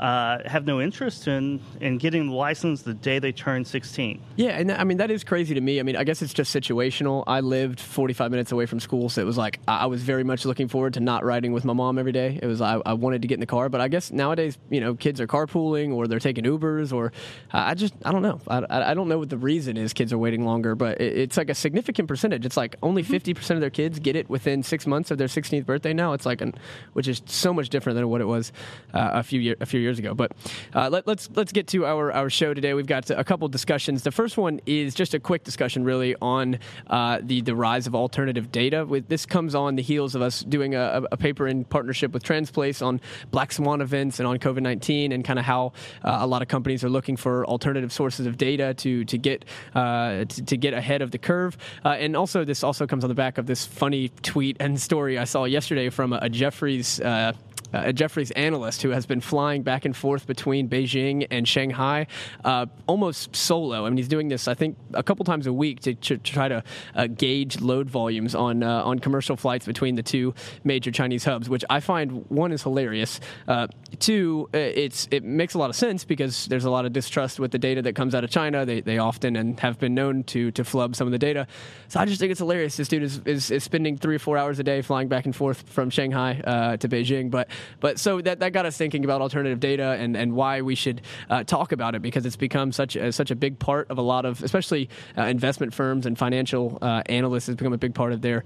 uh, 0.00 0.48
have 0.48 0.66
no 0.66 0.80
interest 0.80 1.28
in, 1.28 1.60
in 1.80 1.98
getting 1.98 2.28
the 2.28 2.34
license 2.34 2.82
the 2.82 2.94
day 2.94 3.18
they 3.18 3.32
turn 3.32 3.64
16. 3.64 4.20
Yeah, 4.36 4.50
and 4.50 4.70
I 4.70 4.84
mean, 4.84 4.98
that 4.98 5.10
is 5.10 5.24
crazy 5.24 5.54
to 5.54 5.60
me. 5.60 5.80
I 5.80 5.82
mean, 5.82 5.96
I 5.96 6.04
guess 6.04 6.22
it's 6.22 6.32
just 6.32 6.54
situational. 6.54 7.24
I 7.26 7.40
lived 7.40 7.80
45 7.80 8.30
minutes 8.30 8.52
away 8.52 8.66
from 8.66 8.80
school, 8.80 9.08
so 9.08 9.20
it 9.20 9.24
was 9.24 9.36
like 9.36 9.60
I 9.66 9.86
was 9.86 10.02
very 10.02 10.24
much 10.24 10.44
looking 10.44 10.68
forward 10.68 10.94
to 10.94 11.00
not 11.00 11.24
riding 11.24 11.52
with 11.52 11.64
my 11.64 11.72
mom 11.72 11.98
every 11.98 12.12
day. 12.12 12.38
It 12.42 12.46
was, 12.46 12.60
I, 12.60 12.80
I 12.84 12.92
wanted 12.92 13.22
to 13.22 13.28
get 13.28 13.34
in 13.34 13.40
the 13.40 13.46
car, 13.46 13.68
but 13.68 13.80
I 13.80 13.88
guess 13.88 14.10
nowadays, 14.10 14.58
you 14.70 14.80
know, 14.80 14.94
kids 14.94 15.20
are 15.20 15.26
carpooling 15.26 15.92
or 15.94 16.06
they're 16.06 16.18
taking 16.18 16.44
Ubers 16.44 16.92
or 16.92 17.12
I 17.52 17.74
just, 17.74 17.94
I 18.04 18.12
don't 18.12 18.22
know. 18.22 18.40
I, 18.48 18.90
I 18.90 18.94
don't 18.94 19.08
know 19.08 19.18
what 19.18 19.30
the 19.30 19.38
reason 19.38 19.76
is 19.76 19.92
kids 19.92 20.12
are 20.12 20.18
waiting 20.18 20.44
longer, 20.44 20.74
but 20.74 21.00
it, 21.00 21.16
it's 21.16 21.36
like 21.36 21.50
a 21.50 21.54
significant 21.54 22.08
percentage. 22.08 22.44
It's 22.44 22.56
like 22.56 22.76
only 22.82 23.02
50% 23.02 23.34
mm-hmm. 23.34 23.54
of 23.54 23.60
their 23.60 23.70
kids 23.70 23.98
get 23.98 24.16
it 24.16 24.28
within 24.28 24.62
six 24.62 24.86
months 24.86 25.10
of 25.10 25.18
their 25.18 25.28
16th 25.28 25.64
birthday 25.64 25.92
now. 25.92 26.12
It's 26.12 26.26
like, 26.26 26.40
an, 26.40 26.54
which 26.92 27.08
is 27.08 27.22
so 27.26 27.54
much 27.54 27.68
different 27.70 27.96
than 27.96 28.08
what 28.08 28.20
it 28.20 28.26
was 28.26 28.52
uh, 28.92 29.10
a 29.14 29.22
few 29.22 29.40
year, 29.40 29.56
a 29.60 29.66
few 29.66 29.80
years 29.80 29.87
years 29.88 29.98
ago. 29.98 30.14
But 30.14 30.32
uh, 30.74 30.88
let, 30.90 31.00
us 31.00 31.06
let's, 31.06 31.30
let's 31.34 31.52
get 31.52 31.66
to 31.68 31.86
our, 31.86 32.12
our 32.12 32.30
show 32.30 32.54
today. 32.54 32.74
We've 32.74 32.86
got 32.86 33.10
a 33.10 33.24
couple 33.24 33.48
discussions. 33.48 34.02
The 34.02 34.10
first 34.12 34.36
one 34.36 34.60
is 34.66 34.94
just 34.94 35.14
a 35.14 35.20
quick 35.20 35.44
discussion, 35.44 35.84
really, 35.84 36.14
on 36.20 36.58
uh, 36.88 37.20
the 37.22 37.40
the 37.40 37.54
rise 37.54 37.86
of 37.86 37.94
alternative 37.94 38.52
data. 38.52 38.84
With 38.84 39.08
this 39.08 39.26
comes 39.26 39.54
on 39.54 39.76
the 39.76 39.82
heels 39.82 40.14
of 40.14 40.22
us 40.22 40.40
doing 40.40 40.74
a, 40.74 41.02
a 41.10 41.16
paper 41.16 41.48
in 41.48 41.64
partnership 41.64 42.12
with 42.12 42.22
Transplace 42.22 42.84
on 42.84 43.00
black 43.30 43.52
swan 43.52 43.80
events 43.80 44.20
and 44.20 44.28
on 44.28 44.38
COVID 44.38 44.62
nineteen, 44.62 45.12
and 45.12 45.24
kind 45.24 45.38
of 45.38 45.44
how 45.44 45.72
uh, 46.04 46.18
a 46.20 46.26
lot 46.26 46.42
of 46.42 46.48
companies 46.48 46.84
are 46.84 46.90
looking 46.90 47.16
for 47.16 47.46
alternative 47.46 47.92
sources 47.92 48.26
of 48.26 48.36
data 48.36 48.74
to 48.74 49.04
to 49.04 49.18
get 49.18 49.44
uh, 49.74 50.24
to, 50.24 50.44
to, 50.44 50.56
get 50.56 50.74
ahead 50.74 51.02
of 51.02 51.10
the 51.10 51.18
curve. 51.18 51.56
Uh, 51.84 51.90
and 51.90 52.16
also, 52.16 52.44
this 52.44 52.62
also 52.62 52.86
comes 52.86 53.04
on 53.04 53.08
the 53.08 53.14
back 53.14 53.38
of 53.38 53.46
this 53.46 53.64
funny 53.64 54.10
tweet 54.22 54.56
and 54.60 54.80
story 54.80 55.18
I 55.18 55.24
saw 55.24 55.44
yesterday 55.44 55.88
from 55.88 56.12
a, 56.12 56.18
a 56.22 56.28
Jefferies 56.28 57.00
uh, 57.00 57.32
uh, 57.72 57.82
a 57.86 57.92
Jefferies 57.92 58.30
analyst 58.32 58.82
who 58.82 58.90
has 58.90 59.06
been 59.06 59.20
flying 59.20 59.62
back 59.62 59.84
and 59.84 59.96
forth 59.96 60.26
between 60.26 60.68
Beijing 60.68 61.26
and 61.30 61.46
Shanghai 61.46 62.06
uh, 62.44 62.66
almost 62.86 63.34
solo. 63.34 63.84
I 63.84 63.90
mean, 63.90 63.96
he's 63.96 64.08
doing 64.08 64.28
this, 64.28 64.48
I 64.48 64.54
think, 64.54 64.76
a 64.94 65.02
couple 65.02 65.24
times 65.24 65.46
a 65.46 65.52
week 65.52 65.80
to, 65.80 65.94
to 65.94 66.18
try 66.18 66.48
to 66.48 66.62
uh, 66.94 67.06
gauge 67.06 67.60
load 67.60 67.90
volumes 67.90 68.34
on 68.34 68.62
uh, 68.62 68.82
on 68.82 68.98
commercial 68.98 69.36
flights 69.36 69.66
between 69.66 69.94
the 69.94 70.02
two 70.02 70.34
major 70.64 70.90
Chinese 70.90 71.24
hubs, 71.24 71.48
which 71.48 71.64
I 71.68 71.80
find 71.80 72.24
one 72.30 72.52
is 72.52 72.62
hilarious. 72.62 73.20
Uh, 73.46 73.66
two, 73.98 74.48
uh, 74.54 74.58
it's 74.58 75.08
it 75.10 75.24
makes 75.24 75.54
a 75.54 75.58
lot 75.58 75.70
of 75.70 75.76
sense 75.76 76.04
because 76.04 76.46
there's 76.46 76.64
a 76.64 76.70
lot 76.70 76.86
of 76.86 76.92
distrust 76.92 77.38
with 77.38 77.50
the 77.50 77.58
data 77.58 77.82
that 77.82 77.94
comes 77.94 78.14
out 78.14 78.24
of 78.24 78.30
China. 78.30 78.64
They, 78.64 78.80
they 78.80 78.98
often 78.98 79.36
and 79.36 79.58
have 79.60 79.78
been 79.78 79.94
known 79.94 80.24
to 80.24 80.50
to 80.52 80.64
flub 80.64 80.96
some 80.96 81.06
of 81.06 81.12
the 81.12 81.18
data. 81.18 81.46
So 81.88 82.00
I 82.00 82.04
just 82.06 82.20
think 82.20 82.30
it's 82.30 82.40
hilarious. 82.40 82.76
This 82.76 82.88
dude 82.88 83.02
is, 83.02 83.20
is, 83.24 83.50
is 83.50 83.64
spending 83.64 83.96
three 83.96 84.16
or 84.16 84.18
four 84.18 84.36
hours 84.36 84.58
a 84.58 84.62
day 84.62 84.82
flying 84.82 85.08
back 85.08 85.24
and 85.24 85.34
forth 85.34 85.68
from 85.68 85.90
Shanghai 85.90 86.34
to 86.78 86.88
Beijing, 86.88 87.30
but 87.30 87.48
but 87.80 87.98
so 87.98 88.20
that, 88.20 88.40
that 88.40 88.52
got 88.52 88.66
us 88.66 88.76
thinking 88.76 89.04
about 89.04 89.20
alternative 89.20 89.60
data 89.60 89.96
and, 89.98 90.16
and 90.16 90.34
why 90.34 90.62
we 90.62 90.74
should 90.74 91.00
uh, 91.30 91.44
talk 91.44 91.72
about 91.72 91.94
it 91.94 92.02
because 92.02 92.26
it's 92.26 92.36
become 92.36 92.72
such 92.72 92.96
a, 92.96 93.12
such 93.12 93.30
a 93.30 93.36
big 93.36 93.58
part 93.58 93.90
of 93.90 93.98
a 93.98 94.02
lot 94.02 94.24
of, 94.24 94.42
especially 94.42 94.88
uh, 95.16 95.22
investment 95.22 95.74
firms 95.74 96.06
and 96.06 96.18
financial 96.18 96.78
uh, 96.82 97.02
analysts 97.06 97.46
has 97.46 97.56
become 97.56 97.72
a 97.72 97.78
big 97.78 97.94
part 97.94 98.12
of 98.12 98.22
their 98.22 98.44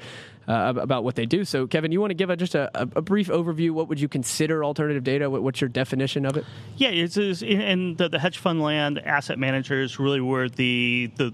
uh, 0.48 0.72
about 0.76 1.04
what 1.04 1.14
they 1.14 1.26
do. 1.26 1.44
So, 1.44 1.66
Kevin, 1.66 1.92
you 1.92 2.00
want 2.00 2.10
to 2.10 2.14
give 2.14 2.30
a, 2.30 2.36
just 2.36 2.54
a, 2.54 2.70
a, 2.74 3.00
brief 3.00 3.28
overview? 3.28 3.70
What 3.70 3.88
would 3.88 4.00
you 4.00 4.08
consider 4.08 4.64
alternative 4.64 5.04
data? 5.04 5.30
What, 5.30 5.42
what's 5.42 5.60
your 5.60 5.68
definition 5.68 6.26
of 6.26 6.36
it? 6.36 6.44
Yeah, 6.76 6.88
it's, 6.88 7.16
it's 7.16 7.42
in 7.42 7.94
the, 7.96 8.08
the 8.08 8.18
hedge 8.18 8.38
fund 8.38 8.60
land, 8.60 8.98
asset 8.98 9.38
managers 9.38 9.98
really 9.98 10.20
were 10.20 10.48
the 10.48 11.12
the 11.16 11.32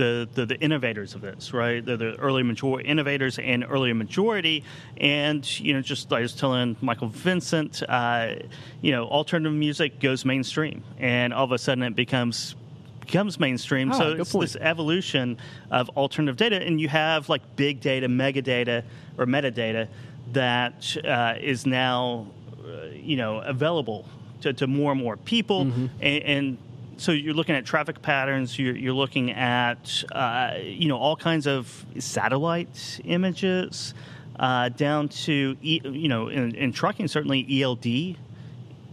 the, 0.00 0.26
the, 0.32 0.46
the 0.46 0.60
innovators 0.60 1.14
of 1.14 1.20
this, 1.20 1.52
right? 1.52 1.84
The, 1.84 1.94
the 1.98 2.16
early 2.16 2.42
majority 2.42 2.88
innovators 2.88 3.38
and 3.38 3.66
early 3.68 3.92
majority, 3.92 4.64
and 4.96 5.60
you 5.60 5.74
know, 5.74 5.82
just 5.82 6.10
I 6.10 6.20
was 6.20 6.32
telling 6.32 6.74
Michael 6.80 7.08
Vincent, 7.08 7.82
uh, 7.86 8.36
you 8.80 8.92
know, 8.92 9.04
alternative 9.04 9.52
music 9.52 10.00
goes 10.00 10.24
mainstream, 10.24 10.82
and 10.98 11.34
all 11.34 11.44
of 11.44 11.52
a 11.52 11.58
sudden 11.58 11.84
it 11.84 11.94
becomes 11.94 12.56
becomes 13.00 13.38
mainstream. 13.38 13.92
Oh, 13.92 13.98
so 13.98 14.12
it's 14.12 14.32
point. 14.32 14.42
this 14.42 14.56
evolution 14.56 15.36
of 15.70 15.90
alternative 15.90 16.38
data, 16.38 16.62
and 16.64 16.80
you 16.80 16.88
have 16.88 17.28
like 17.28 17.42
big 17.56 17.82
data, 17.82 18.08
mega 18.08 18.40
data, 18.40 18.84
or 19.18 19.26
metadata 19.26 19.86
that 20.32 20.96
uh, 21.04 21.34
is 21.38 21.66
now, 21.66 22.26
uh, 22.64 22.86
you 22.94 23.16
know, 23.16 23.40
available 23.40 24.08
to, 24.40 24.54
to, 24.54 24.66
more 24.66 24.92
and 24.92 25.02
more 25.02 25.18
people, 25.18 25.66
mm-hmm. 25.66 25.86
and, 26.00 26.22
and 26.22 26.58
so 27.00 27.12
you're 27.12 27.32
looking 27.32 27.54
at 27.54 27.64
traffic 27.64 28.02
patterns. 28.02 28.58
You're, 28.58 28.76
you're 28.76 28.92
looking 28.92 29.30
at 29.32 30.04
uh, 30.12 30.56
you 30.60 30.86
know 30.86 30.98
all 30.98 31.16
kinds 31.16 31.46
of 31.46 31.86
satellite 31.98 33.00
images 33.04 33.94
uh, 34.38 34.68
down 34.68 35.08
to 35.08 35.56
you 35.62 36.08
know 36.08 36.28
in, 36.28 36.54
in, 36.54 36.72
trucking 36.74 37.08
certainly 37.08 37.62
ELD 37.62 38.16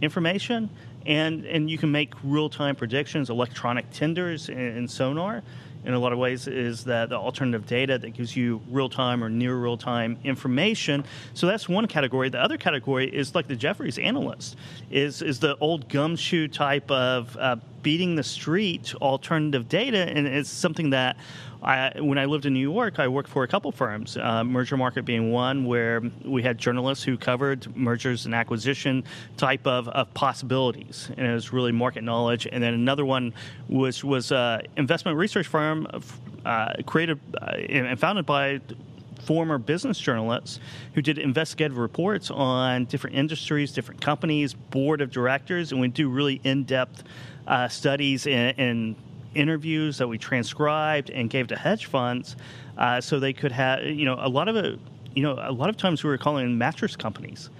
information, 0.00 0.70
and 1.04 1.44
and 1.44 1.70
you 1.70 1.76
can 1.76 1.92
make 1.92 2.14
real 2.24 2.48
time 2.48 2.76
predictions, 2.76 3.28
electronic 3.28 3.90
tenders, 3.90 4.48
and 4.48 4.90
sonar 4.90 5.42
in 5.84 5.94
a 5.94 5.98
lot 5.98 6.12
of 6.12 6.18
ways 6.18 6.46
is 6.46 6.84
that 6.84 7.08
the 7.08 7.16
alternative 7.16 7.66
data 7.66 7.98
that 7.98 8.10
gives 8.10 8.36
you 8.36 8.60
real 8.70 8.88
time 8.88 9.22
or 9.22 9.30
near 9.30 9.56
real 9.56 9.76
time 9.76 10.18
information. 10.24 11.04
So 11.34 11.46
that's 11.46 11.68
one 11.68 11.86
category. 11.86 12.28
The 12.28 12.40
other 12.40 12.58
category 12.58 13.08
is 13.08 13.34
like 13.34 13.48
the 13.48 13.56
Jefferies 13.56 13.98
analyst 13.98 14.56
is 14.90 15.22
is 15.22 15.40
the 15.40 15.56
old 15.58 15.88
gumshoe 15.88 16.48
type 16.48 16.90
of 16.90 17.36
uh, 17.38 17.56
beating 17.82 18.16
the 18.16 18.22
street 18.22 18.94
alternative 18.96 19.68
data, 19.68 20.08
and 20.08 20.26
it's 20.26 20.48
something 20.48 20.90
that 20.90 21.16
I, 21.62 21.92
when 22.00 22.18
I 22.18 22.26
lived 22.26 22.46
in 22.46 22.54
New 22.54 22.60
York, 22.60 22.98
I 22.98 23.08
worked 23.08 23.28
for 23.28 23.42
a 23.42 23.48
couple 23.48 23.72
firms, 23.72 24.16
uh, 24.16 24.42
Mergermarket 24.42 25.04
being 25.04 25.32
one, 25.32 25.64
where 25.64 26.02
we 26.24 26.42
had 26.42 26.56
journalists 26.56 27.04
who 27.04 27.16
covered 27.16 27.74
mergers 27.76 28.26
and 28.26 28.34
acquisition 28.34 29.04
type 29.36 29.66
of, 29.66 29.88
of 29.88 30.12
possibilities, 30.14 31.10
and 31.16 31.26
it 31.26 31.32
was 31.32 31.52
really 31.52 31.72
market 31.72 32.04
knowledge. 32.04 32.46
And 32.50 32.62
then 32.62 32.74
another 32.74 33.04
one 33.04 33.34
was 33.68 34.04
was 34.04 34.30
an 34.30 34.62
investment 34.76 35.18
research 35.18 35.46
firm 35.46 35.88
uh, 36.44 36.74
created 36.86 37.18
uh, 37.40 37.46
and 37.56 37.98
founded 37.98 38.24
by 38.24 38.60
former 39.24 39.58
business 39.58 39.98
journalists 39.98 40.60
who 40.94 41.02
did 41.02 41.18
investigative 41.18 41.76
reports 41.76 42.30
on 42.30 42.84
different 42.86 43.16
industries, 43.16 43.72
different 43.72 44.00
companies, 44.00 44.54
board 44.54 45.00
of 45.00 45.10
directors, 45.10 45.72
and 45.72 45.80
we 45.80 45.88
do 45.88 46.08
really 46.08 46.40
in 46.44 46.64
depth 46.64 47.02
uh, 47.48 47.66
studies 47.68 48.26
and, 48.26 48.94
interviews 49.34 49.98
that 49.98 50.08
we 50.08 50.16
transcribed 50.16 51.10
and 51.10 51.28
gave 51.28 51.46
to 51.48 51.54
hedge 51.54 51.84
funds, 51.84 52.34
uh, 52.78 52.98
so 52.98 53.20
they 53.20 53.32
could 53.32 53.52
have 53.52 53.84
you 53.84 54.04
know 54.04 54.16
a 54.18 54.28
lot 54.28 54.48
of 54.48 54.56
it. 54.56 54.78
You 55.14 55.22
know, 55.22 55.38
a 55.38 55.52
lot 55.52 55.68
of 55.68 55.76
times 55.76 56.02
we 56.02 56.10
were 56.10 56.18
calling 56.18 56.56
mattress 56.56 56.96
companies 56.96 57.50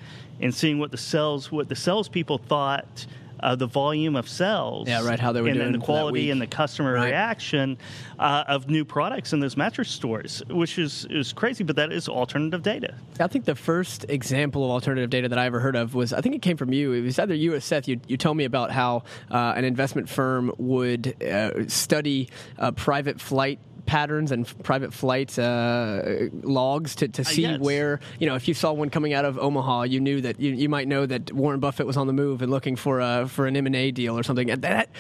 and 0.41 0.55
seeing 0.55 0.79
what 0.79 0.91
the 0.91 0.97
sales 0.97 1.53
what 1.53 1.69
the 1.69 1.77
salespeople 1.77 2.39
thought 2.39 3.07
uh, 3.41 3.55
the 3.57 3.67
volume 3.67 4.17
of 4.17 4.29
sales. 4.29 4.89
Yeah, 4.89 5.05
right. 5.05 5.19
How 5.19 5.33
they 5.33 5.41
were 5.41 5.49
and, 5.49 5.57
doing 5.57 5.75
and 5.75 5.83
the 5.83 5.85
quality 5.85 6.31
and 6.31 6.41
the 6.41 6.47
customer 6.47 6.95
right. 6.95 7.07
reaction 7.07 7.79
uh, 8.19 8.45
of 8.47 8.69
new 8.69 8.85
products 8.85 9.33
in 9.33 9.41
those 9.41 9.57
mattress 9.57 9.91
stores, 9.91 10.43
which 10.49 10.79
is 10.79 11.07
is 11.11 11.33
crazy. 11.33 11.65
But 11.65 11.77
that 11.77 11.93
is 11.93 12.09
alternative 12.09 12.63
data. 12.63 12.95
I 13.21 13.27
think 13.27 13.45
the 13.45 13.55
first 13.55 14.05
example 14.09 14.65
of 14.65 14.71
alternative 14.71 15.11
data 15.11 15.29
that 15.29 15.39
I 15.39 15.47
ever 15.47 15.61
heard 15.61 15.77
of 15.77 15.95
was 15.95 16.13
I 16.13 16.21
think 16.21 16.35
it 16.35 16.43
came 16.43 16.57
from 16.57 16.73
you. 16.73 16.93
It 16.93 17.03
was 17.03 17.19
either 17.19 17.35
you 17.35 17.55
or 17.55 17.61
Seth. 17.61 17.89
You 17.89 18.01
you 18.07 18.17
told 18.17 18.37
me 18.37 18.45
about 18.45 18.71
how 18.71 19.05
uh, 19.31 19.55
an 19.57 19.65
investment 19.65 20.09
firm 20.09 20.53
would 20.59 21.23
uh, 21.23 21.69
study 21.69 22.29
private 22.77 23.21
flight 23.21 23.59
patterns 23.89 24.31
and 24.31 24.47
private 24.63 24.93
flight 24.93 25.37
uh, 25.39 26.03
logs 26.43 26.95
to, 26.97 27.09
to 27.09 27.23
uh, 27.23 27.25
see 27.25 27.43
yes. 27.43 27.59
where 27.59 28.01
you 28.21 28.27
know 28.27 28.37
if 28.37 28.47
you 28.47 28.53
saw 28.53 28.71
one 28.73 28.91
coming 28.91 29.15
out 29.15 29.25
of 29.25 29.39
Omaha, 29.39 29.85
you 29.85 29.99
knew 29.99 30.21
that 30.21 30.39
you, 30.39 30.53
you 30.53 30.69
might 30.69 30.87
know 30.87 31.07
that 31.07 31.33
Warren 31.33 31.59
Buffett 31.59 31.87
was 31.87 31.97
on 31.97 32.07
the 32.07 32.13
move 32.13 32.43
and 32.43 32.51
looking 32.51 32.77
for 32.77 33.01
a 33.01 33.27
for 33.27 33.47
an 33.47 33.57
M 33.57 33.67
and 33.67 33.75
A 33.75 33.91
deal 33.91 34.17
or 34.17 34.23
something. 34.23 34.49
That 34.49 34.91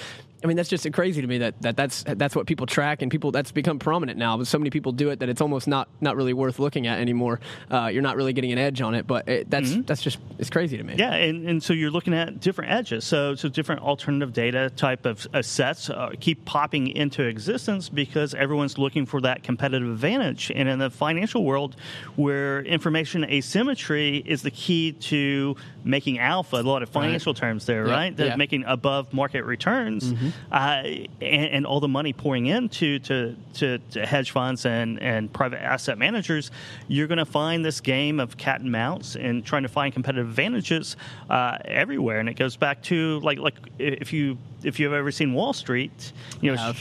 I 0.42 0.46
mean, 0.46 0.56
that's 0.56 0.68
just 0.68 0.90
crazy 0.92 1.20
to 1.20 1.26
me 1.26 1.38
that, 1.38 1.60
that 1.62 1.76
that's 1.76 2.04
that's 2.06 2.36
what 2.36 2.46
people 2.46 2.66
track 2.66 3.02
and 3.02 3.10
people 3.10 3.32
that's 3.32 3.50
become 3.50 3.80
prominent 3.80 4.18
now. 4.18 4.36
But 4.36 4.46
so 4.46 4.56
many 4.58 4.70
people 4.70 4.92
do 4.92 5.10
it 5.10 5.18
that 5.18 5.28
it's 5.28 5.40
almost 5.40 5.66
not 5.66 5.88
not 6.00 6.16
really 6.16 6.32
worth 6.32 6.60
looking 6.60 6.86
at 6.86 7.00
anymore. 7.00 7.40
Uh, 7.70 7.86
you're 7.86 8.02
not 8.02 8.16
really 8.16 8.32
getting 8.32 8.52
an 8.52 8.58
edge 8.58 8.80
on 8.80 8.94
it, 8.94 9.06
but 9.06 9.28
it, 9.28 9.50
that's 9.50 9.70
mm-hmm. 9.70 9.82
that's 9.82 10.00
just 10.00 10.18
it's 10.38 10.48
crazy 10.48 10.76
to 10.76 10.84
me. 10.84 10.94
Yeah, 10.96 11.12
and, 11.12 11.48
and 11.48 11.62
so 11.62 11.72
you're 11.72 11.90
looking 11.90 12.14
at 12.14 12.38
different 12.38 12.70
edges. 12.70 13.04
So 13.04 13.34
so 13.34 13.48
different 13.48 13.82
alternative 13.82 14.32
data 14.32 14.70
type 14.70 15.06
of 15.06 15.26
uh, 15.34 15.42
sets 15.42 15.90
uh, 15.90 16.10
keep 16.20 16.44
popping 16.44 16.86
into 16.86 17.24
existence 17.24 17.88
because 17.88 18.32
everyone's 18.32 18.78
looking 18.78 19.06
for 19.06 19.20
that 19.22 19.42
competitive 19.42 19.88
advantage. 19.88 20.52
And 20.54 20.68
in 20.68 20.78
the 20.78 20.90
financial 20.90 21.44
world, 21.44 21.74
where 22.14 22.62
information 22.62 23.24
asymmetry 23.24 24.18
is 24.18 24.42
the 24.42 24.52
key 24.52 24.92
to 24.92 25.56
making 25.82 26.20
alpha, 26.20 26.56
a 26.56 26.62
lot 26.62 26.84
of 26.84 26.90
financial 26.90 27.32
right. 27.32 27.40
terms 27.40 27.66
there, 27.66 27.84
right? 27.84 28.16
That 28.16 28.38
making 28.38 28.64
above 28.66 29.12
market 29.12 29.42
returns. 29.44 30.12
Mm-hmm 30.12 30.27
uh, 30.50 30.82
and, 30.84 31.06
and, 31.20 31.66
all 31.66 31.80
the 31.80 31.88
money 31.88 32.12
pouring 32.12 32.46
into 32.46 32.98
to, 33.00 33.36
to, 33.54 33.78
to, 33.90 34.06
hedge 34.06 34.30
funds 34.30 34.64
and, 34.64 35.00
and 35.02 35.32
private 35.32 35.62
asset 35.62 35.98
managers, 35.98 36.50
you're 36.86 37.06
going 37.06 37.18
to 37.18 37.24
find 37.24 37.64
this 37.64 37.80
game 37.80 38.20
of 38.20 38.36
cat 38.36 38.60
and 38.60 38.72
mouse 38.72 39.16
and 39.16 39.44
trying 39.44 39.62
to 39.62 39.68
find 39.68 39.92
competitive 39.92 40.28
advantages 40.28 40.96
uh, 41.30 41.58
everywhere. 41.64 42.20
And 42.20 42.28
it 42.28 42.34
goes 42.34 42.56
back 42.56 42.82
to 42.84 43.20
like 43.20 43.38
like 43.38 43.54
if 43.78 44.12
you 44.12 44.38
if 44.62 44.80
you've 44.80 44.92
ever 44.92 45.10
seen 45.10 45.34
Wall 45.34 45.52
Street, 45.52 46.12
you 46.40 46.54
know. 46.54 46.72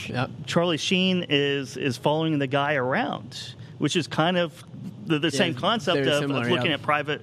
Charlie 0.46 0.76
Sheen 0.76 1.26
is 1.28 1.76
is 1.76 1.96
following 1.96 2.38
the 2.38 2.46
guy 2.46 2.74
around, 2.74 3.54
which 3.78 3.96
is 3.96 4.06
kind 4.06 4.36
of 4.36 4.64
the, 5.06 5.18
the 5.18 5.28
yeah, 5.28 5.38
same 5.38 5.54
concept 5.54 6.06
of, 6.06 6.20
similar, 6.20 6.42
of, 6.42 6.50
looking 6.50 6.72
at 6.72 6.82
private 6.82 7.22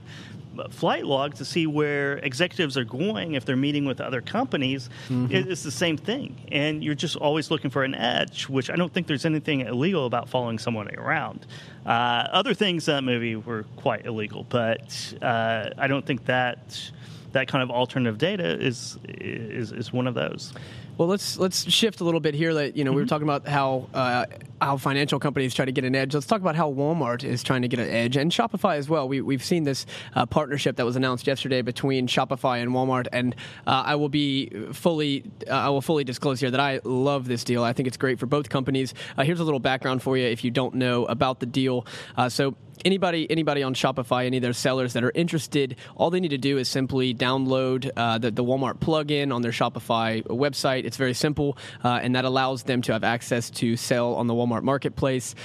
flight 0.70 1.06
log 1.06 1.36
to 1.36 1.46
see 1.46 1.68
where 1.68 2.18
executives 2.18 2.78
are 2.78 2.84
going 2.84 3.34
if 3.34 3.46
they're 3.46 3.56
meeting 3.56 3.86
with 3.86 4.02
other 4.02 4.22
companies. 4.22 4.90
Mm-hmm. 5.10 5.34
It's 5.52 5.64
the 5.64 5.72
same 5.72 5.98
thing. 5.98 6.48
And 6.52 6.84
you're 6.84 6.96
just 6.96 7.16
always 7.16 7.52
looking 7.52 7.70
for 7.70 7.84
an 7.84 7.96
edge, 7.96 8.50
which 8.50 8.70
I 8.70 8.76
don't 8.76 8.94
think 8.94 9.08
there's 9.08 9.26
anything 9.26 9.62
illegal 9.62 10.06
about 10.06 10.30
following 10.30 10.60
someone 10.60 10.94
around. 10.96 11.46
Uh, 11.86 12.28
other 12.32 12.54
things 12.54 12.88
in 12.88 12.96
that 12.96 13.04
movie 13.04 13.36
were 13.36 13.64
quite 13.76 14.06
illegal, 14.06 14.46
but 14.50 15.14
uh, 15.22 15.70
I 15.78 15.88
don't 15.88 16.06
think 16.06 16.26
that 16.26 16.92
that 17.34 17.48
kind 17.50 17.62
of 17.62 17.70
alternative 17.70 18.18
data 18.18 18.58
is 18.60 18.98
is, 19.08 19.72
is 19.72 19.92
one 19.94 20.08
of 20.08 20.16
those. 20.16 20.54
Well, 20.98 21.08
let's 21.08 21.38
let's 21.38 21.70
shift 21.70 22.00
a 22.00 22.04
little 22.04 22.20
bit 22.20 22.34
here. 22.34 22.54
That 22.54 22.78
you 22.78 22.84
know, 22.84 22.92
mm-hmm. 22.92 22.96
we 22.96 23.02
were 23.02 23.06
mm-hmm. 23.06 23.10
talking 23.10 23.28
about 23.28 23.48
how 23.48 23.90
uh, 23.94 24.26
how 24.62 24.78
financial 24.78 25.20
companies 25.20 25.54
try 25.54 25.66
to 25.66 25.72
get 25.72 25.84
an 25.84 25.96
edge. 25.96 26.14
Let's 26.14 26.26
talk 26.26 26.42
about 26.42 26.56
how 26.56 26.72
Walmart 26.72 27.24
is 27.24 27.44
trying 27.44 27.64
to 27.64 27.68
get 27.68 27.80
an 27.80 27.90
edge, 27.90 28.18
and 28.18 28.32
Shopify 28.32 28.78
as 28.78 28.88
well. 28.88 29.08
We 29.08 29.22
we've 29.22 29.44
seen 29.44 29.64
this 29.64 29.86
uh, 30.16 30.26
partnership 30.26 30.78
that 30.78 30.86
was 30.86 30.96
announced 30.96 31.28
yesterday 31.28 31.62
between 31.62 32.08
Shopify 32.08 32.62
and 32.62 32.72
Walmart, 32.72 33.08
and 33.12 33.36
uh, 33.68 33.84
I 33.86 33.96
will 33.96 34.10
be 34.10 34.50
fully 34.72 35.24
uh, 35.50 35.54
I 35.54 35.70
will 35.70 35.82
fully 35.82 36.04
disclose 36.04 36.40
here 36.40 36.52
that 36.52 36.60
I 36.60 36.80
love 36.84 37.28
this 37.28 37.44
deal. 37.44 37.64
I 37.64 37.74
think 37.74 37.88
it's 37.88 37.98
great 37.98 38.20
for 38.20 38.26
both 38.26 38.50
companies. 38.50 38.94
Uh, 39.18 39.24
here's 39.24 39.40
a 39.40 39.44
little 39.44 39.60
background 39.60 40.02
for 40.02 40.18
you 40.18 40.26
if 40.26 40.44
you 40.44 40.52
don't 40.52 40.76
know 40.76 41.06
about 41.06 41.40
the 41.40 41.46
deal. 41.46 41.86
Uh, 42.16 42.30
so 42.30 42.56
anybody 42.84 43.30
anybody 43.30 43.64
on 43.64 43.74
Shopify, 43.74 44.26
any 44.26 44.38
of 44.38 44.44
their 44.44 44.54
sellers 44.54 44.94
that 44.94 45.04
are 45.04 45.12
interested, 45.16 45.76
all 45.96 46.10
they 46.10 46.20
need 46.20 46.30
to 46.30 46.38
do 46.38 46.58
is 46.58 46.68
simply 46.68 47.14
download 47.14 47.90
uh, 47.96 48.18
the, 48.18 48.32
the 48.32 48.44
Walmart 48.44 48.80
plugin 48.80 49.34
on 49.34 49.42
their 49.42 49.52
Shopify 49.52 50.24
website. 50.24 50.86
It's 50.86 50.98
very 50.98 51.14
simple, 51.14 51.58
uh, 51.84 52.00
and 52.02 52.16
that 52.16 52.26
allows 52.26 52.64
them 52.64 52.82
to 52.84 52.94
have 52.94 53.04
access 53.04 53.50
to 53.52 53.78
sell 53.78 54.16
on 54.16 54.28
the 54.28 54.34
Walmart 54.34 54.64
marketplace. 54.64 55.36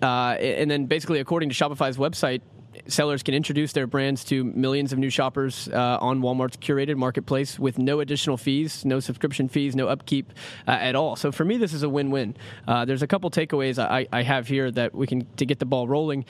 Uh, 0.00 0.36
and 0.40 0.70
then, 0.70 0.86
basically, 0.86 1.20
according 1.20 1.48
to 1.48 1.54
Shopify's 1.54 1.96
website, 1.96 2.40
sellers 2.88 3.22
can 3.22 3.34
introduce 3.34 3.72
their 3.72 3.86
brands 3.86 4.24
to 4.24 4.44
millions 4.44 4.92
of 4.92 4.98
new 4.98 5.10
shoppers 5.10 5.68
uh, 5.68 5.98
on 6.00 6.20
Walmart's 6.20 6.56
curated 6.56 6.96
marketplace 6.96 7.58
with 7.58 7.78
no 7.78 8.00
additional 8.00 8.36
fees, 8.36 8.84
no 8.84 9.00
subscription 9.00 9.48
fees, 9.48 9.76
no 9.76 9.88
upkeep 9.88 10.32
uh, 10.66 10.72
at 10.72 10.94
all. 10.94 11.16
So 11.16 11.32
for 11.32 11.44
me, 11.44 11.58
this 11.58 11.72
is 11.72 11.82
a 11.82 11.88
win-win. 11.88 12.36
Uh, 12.66 12.84
there's 12.84 13.02
a 13.02 13.06
couple 13.06 13.30
takeaways 13.30 13.78
I, 13.78 14.06
I, 14.12 14.22
have 14.22 14.48
here 14.48 14.70
that 14.70 14.94
we 14.94 15.06
can 15.06 15.26
to 15.36 15.46
get 15.46 15.58
the 15.58 15.66
ball 15.66 15.88
rolling. 15.88 16.24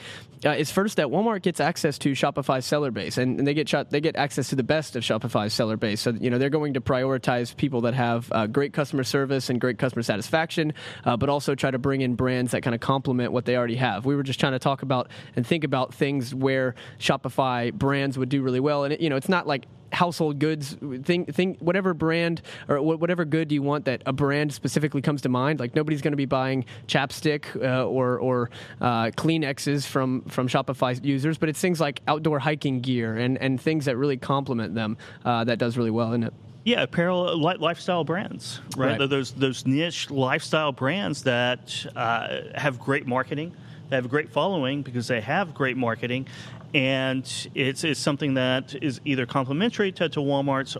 Uh, 0.45 0.51
is 0.51 0.71
first 0.71 0.97
that 0.97 1.07
Walmart 1.07 1.41
gets 1.41 1.59
access 1.59 1.97
to 1.99 2.11
Shopify's 2.11 2.65
seller 2.65 2.91
base, 2.91 3.17
and, 3.17 3.39
and, 3.39 3.47
they 3.47 3.53
get 3.53 3.89
they 3.89 4.01
get 4.01 4.15
access 4.17 4.49
to 4.49 4.55
the 4.55 4.63
best 4.63 4.95
of 4.95 5.03
Shopify's 5.03 5.53
seller 5.53 5.77
base. 5.77 6.01
So 6.01 6.11
you 6.11 6.29
know 6.29 6.37
they're 6.37 6.49
going 6.49 6.73
to 6.73 6.81
prioritize 6.81 7.55
people 7.55 7.81
that 7.81 7.93
have 7.93 8.29
uh, 8.31 8.47
great 8.47 8.73
customer 8.73 9.03
service 9.03 9.49
and 9.49 9.61
great 9.61 9.77
customer 9.77 10.03
satisfaction, 10.03 10.73
uh, 11.05 11.15
but 11.15 11.29
also 11.29 11.55
try 11.55 11.71
to 11.71 11.79
bring 11.79 12.01
in 12.01 12.15
brands 12.15 12.51
that 12.51 12.61
kind 12.61 12.75
of 12.75 12.81
complement 12.81 13.31
what 13.31 13.45
they 13.45 13.55
already 13.55 13.77
have. 13.77 14.05
We 14.05 14.15
were 14.15 14.23
just 14.23 14.39
trying 14.39 14.51
to 14.51 14.59
talk 14.59 14.81
about 14.81 15.09
and 15.35 15.47
think 15.47 15.63
about 15.63 15.93
things 15.93 16.32
where 16.33 16.75
Shopify 16.99 17.73
brands 17.73 18.17
would 18.17 18.29
do 18.29 18.41
really 18.41 18.59
well. 18.59 18.83
And 18.83 18.93
it, 18.93 19.01
you 19.01 19.09
know, 19.09 19.15
it's 19.15 19.29
not 19.29 19.47
like 19.47 19.65
household 19.91 20.39
goods 20.39 20.75
thing 21.03 21.25
thing 21.25 21.55
whatever 21.59 21.93
brand 21.93 22.41
or 22.67 22.81
whatever 22.81 23.25
good 23.25 23.51
you 23.51 23.61
want 23.61 23.85
that 23.85 24.01
a 24.07 24.11
brand 24.11 24.51
specifically 24.51 25.01
comes 25.01 25.21
to 25.21 25.29
mind 25.29 25.59
like 25.59 25.75
nobody's 25.75 26.01
going 26.01 26.11
to 26.11 26.17
be 26.17 26.25
buying 26.25 26.65
chapstick 26.87 27.45
uh, 27.63 27.85
or 27.85 28.17
or 28.17 28.49
uh, 28.81 29.05
kleenexes 29.11 29.85
from 29.85 30.21
from 30.23 30.47
shopify 30.47 30.99
users 31.05 31.37
but 31.37 31.47
it's 31.47 31.61
things 31.61 31.79
like 31.79 32.01
outdoor 32.07 32.39
hiking 32.39 32.81
gear 32.81 33.15
and 33.15 33.37
and 33.37 33.61
things 33.61 33.85
that 33.85 33.95
really 33.95 34.17
complement 34.17 34.73
them 34.73 34.97
uh, 35.25 35.43
that 35.43 35.59
does 35.59 35.77
really 35.77 35.91
well 35.91 36.13
in 36.13 36.23
it 36.23 36.33
yeah, 36.65 36.83
apparel 36.83 37.37
lifestyle 37.37 38.05
brands, 38.05 38.61
right? 38.77 38.97
right? 38.97 39.09
Those 39.09 39.31
those 39.31 39.65
niche 39.65 40.09
lifestyle 40.09 40.71
brands 40.71 41.23
that 41.23 41.85
uh, 41.93 42.37
have 42.55 42.79
great 42.79 43.05
marketing, 43.05 43.53
they 43.93 43.97
have 43.97 44.05
a 44.05 44.09
great 44.09 44.29
following 44.29 44.81
because 44.81 45.07
they 45.07 45.21
have 45.21 45.53
great 45.53 45.77
marketing, 45.77 46.27
and 46.73 47.23
it's, 47.53 47.83
it's 47.83 47.99
something 47.99 48.33
that 48.33 48.73
is 48.81 48.99
either 49.05 49.27
complementary 49.27 49.91
to, 49.91 50.09
to 50.09 50.19
Walmart's 50.19 50.75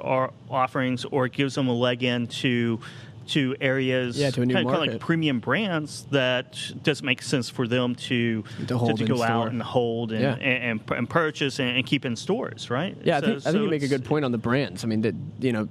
offerings 0.49 1.05
or 1.05 1.27
it 1.27 1.33
gives 1.33 1.53
them 1.53 1.67
a 1.67 1.73
leg 1.73 2.03
in 2.03 2.25
to 2.27 2.79
to 3.25 3.55
areas 3.61 4.19
yeah, 4.19 4.31
to 4.31 4.41
a 4.41 4.45
new 4.45 4.53
kind, 4.53 4.65
market. 4.65 4.77
kind 4.79 4.89
of 4.89 4.93
like 4.95 5.01
premium 5.01 5.39
brands 5.39 6.05
that 6.11 6.59
doesn't 6.83 7.05
make 7.05 7.21
sense 7.21 7.49
for 7.49 7.69
them 7.69 7.95
to 7.95 8.43
to, 8.65 8.65
to, 8.65 8.93
to 8.97 9.05
go 9.05 9.15
store. 9.15 9.27
out 9.27 9.47
and 9.49 9.61
hold 9.61 10.11
and, 10.11 10.21
yeah. 10.21 10.33
and, 10.33 10.81
and, 10.81 10.91
and, 10.91 11.09
purchase 11.09 11.59
and, 11.59 11.77
and, 11.77 11.85
keep 11.85 12.03
in 12.03 12.17
stores, 12.17 12.69
right? 12.69 12.97
Yeah, 13.01 13.21
so, 13.21 13.25
I 13.25 13.29
think, 13.29 13.41
so 13.41 13.49
I 13.49 13.53
think 13.53 13.63
you 13.63 13.69
make 13.69 13.83
a 13.83 13.87
good 13.87 14.03
point 14.03 14.25
on 14.25 14.33
the 14.33 14.37
brands. 14.37 14.83
I 14.83 14.87
mean, 14.87 15.01
that 15.03 15.15
you 15.39 15.53
know, 15.53 15.69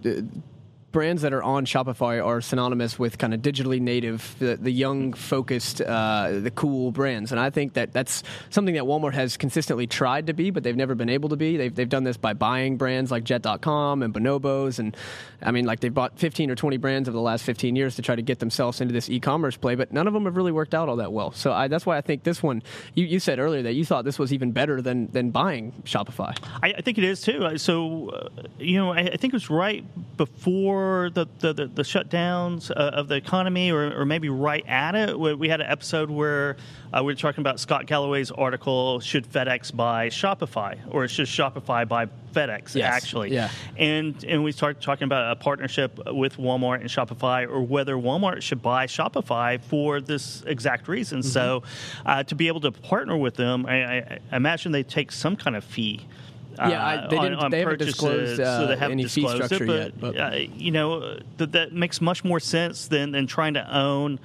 brands 0.93 1.23
that 1.23 1.33
are 1.33 1.43
on 1.43 1.67
Shopify 1.67 2.25
are 2.25 2.41
synonymous 2.41 2.99
with 2.99 3.19
kind 3.19 3.35
of 3.35 3.41
digitally 3.41 3.81
native, 3.81 4.37
the, 4.39 4.57
the 4.57 4.71
young, 4.71 5.13
focused, 5.15 5.81
uh, 5.81 6.31
the 6.41 6.51
cool 6.51 6.93
brands. 6.93 7.33
And 7.33 7.41
I 7.41 7.51
think 7.51 7.73
that 7.75 7.93
that's 7.93 8.23
something 8.51 8.75
that 8.75 8.85
Walmart 8.85 9.15
has 9.15 9.37
consistently 9.37 9.87
tried 9.87 10.27
to 10.27 10.35
be, 10.35 10.51
but 10.51 10.63
they've 10.63 10.77
never 10.77 10.95
been 10.95 11.09
able 11.09 11.31
to 11.31 11.37
be. 11.37 11.57
They've, 11.57 11.75
they've 11.75 11.89
done 11.89 12.05
this 12.05 12.17
by 12.17 12.35
buying 12.35 12.77
brands 12.77 13.11
like 13.11 13.25
Jet.com 13.25 14.03
and 14.03 14.15
Bonobos. 14.15 14.79
And 14.79 14.97
I 15.43 15.51
mean, 15.51 15.65
like 15.65 15.81
they've 15.81 15.93
bought 15.93 16.19
15 16.19 16.51
or 16.51 16.55
20 16.55 16.77
brands 16.77 17.09
over 17.09 17.17
the 17.17 17.23
last 17.23 17.45
15 17.45 17.75
years 17.75 17.97
to 17.97 18.03
try 18.03 18.15
to 18.15 18.23
get 18.23 18.39
themselves 18.39 18.81
into 18.81 18.93
this 18.93 19.09
e 19.09 19.19
commerce 19.19 19.57
play, 19.57 19.75
but 19.75 19.93
none 19.93 20.07
of 20.07 20.13
them 20.13 20.27
have 20.27 20.37
really 20.37 20.53
worked 20.53 20.75
out 20.75 20.89
all 20.89 20.97
that 20.97 21.13
well. 21.13 21.33
So 21.33 21.53
I, 21.53 21.69
that's 21.69 21.87
why 21.87 21.97
I 21.97 22.03
think 22.03 22.23
this 22.23 22.43
one, 22.43 22.63
you, 22.95 23.07
you 23.07 23.19
said 23.19 23.39
earlier 23.39 23.63
that 23.63 23.73
you 23.73 23.85
thought 23.85 24.05
this 24.05 24.19
was 24.19 24.33
even 24.33 24.53
better 24.53 24.83
than, 24.83 25.11
than 25.11 25.31
buying 25.31 25.73
Shopify. 25.85 26.37
I, 26.63 26.75
I 26.79 26.81
think 26.83 26.99
it 26.99 27.05
is 27.05 27.23
too. 27.23 27.57
So, 27.57 28.11
uh, 28.11 28.29
you 28.59 28.77
know, 28.77 28.93
I, 28.93 29.01
I 29.01 29.17
think 29.17 29.33
it 29.33 29.35
was 29.35 29.49
right 29.49 29.85
before 30.17 30.82
before 30.83 31.11
the, 31.11 31.29
the, 31.39 31.53
the, 31.53 31.67
the 31.67 31.83
shutdowns 31.83 32.71
uh, 32.71 32.75
of 32.75 33.09
the 33.09 33.15
economy, 33.15 33.71
or, 33.71 34.01
or, 34.01 34.05
maybe 34.05 34.29
right 34.29 34.65
at 34.67 34.95
it. 34.95 35.19
We 35.19 35.49
had 35.49 35.61
an 35.61 35.71
episode 35.71 36.11
where 36.11 36.57
uh, 36.93 37.03
we 37.03 37.13
were 37.13 37.17
talking 37.17 37.41
about 37.41 37.61
Scott 37.61 37.87
Galloway's 37.87 38.31
article 38.31 39.01
Should 39.01 39.27
FedEx 39.27 39.75
buy 39.75 40.09
Shopify? 40.09 40.79
Or 40.91 41.07
should 41.09 41.27
Shopify 41.27 41.87
buy 41.87 42.07
FedEx, 42.33 42.75
yes. 42.75 42.93
actually? 42.93 43.33
Yeah. 43.33 43.51
And, 43.77 44.23
and 44.25 44.45
we 44.45 44.53
started 44.53 44.83
talking 44.83 45.05
about 45.05 45.33
a 45.33 45.37
partnership 45.37 45.99
with 46.07 46.37
Walmart 46.37 46.81
and 46.81 46.89
Shopify, 46.89 47.49
or 47.49 47.63
whether 47.63 47.95
Walmart 47.95 48.43
should 48.43 48.63
buy 48.63 48.87
Shopify 48.87 49.61
for 49.61 50.01
this 50.01 50.43
exact 50.47 50.89
reason. 50.89 51.21
Mm-hmm. 51.21 51.29
So 51.29 51.63
uh, 52.05 52.25
to 52.25 52.35
be 52.35 52.49
able 52.49 52.61
to 52.63 52.73
partner 52.73 53.17
with 53.17 53.37
them, 53.37 53.67
I, 53.67 54.01
I 54.01 54.19
imagine 54.33 54.73
they 54.73 54.83
take 54.83 55.13
some 55.13 55.37
kind 55.37 55.57
of 55.57 55.65
fee. 55.65 56.07
Yeah, 56.57 56.87
I, 56.87 57.07
they 57.09 57.19
didn't. 57.19 57.35
On, 57.35 57.45
on 57.45 57.51
they 57.51 57.61
haven't 57.61 57.79
disclosed 57.79 58.41
uh, 58.41 58.61
so 58.61 58.67
they 58.67 58.77
haven't 58.77 59.01
any 59.01 59.09
fee 59.09 59.29
structure 59.29 59.65
it, 59.65 59.67
but, 59.67 59.77
yet. 59.77 60.01
But. 60.01 60.17
Uh, 60.19 60.37
you 60.57 60.71
know, 60.71 61.19
that, 61.39 61.53
that 61.53 61.73
makes 61.73 62.01
much 62.01 62.25
more 62.25 62.41
sense 62.41 62.89
than, 62.89 63.13
than 63.13 63.27
trying 63.27 63.55
to 63.55 63.77
own 63.77 64.21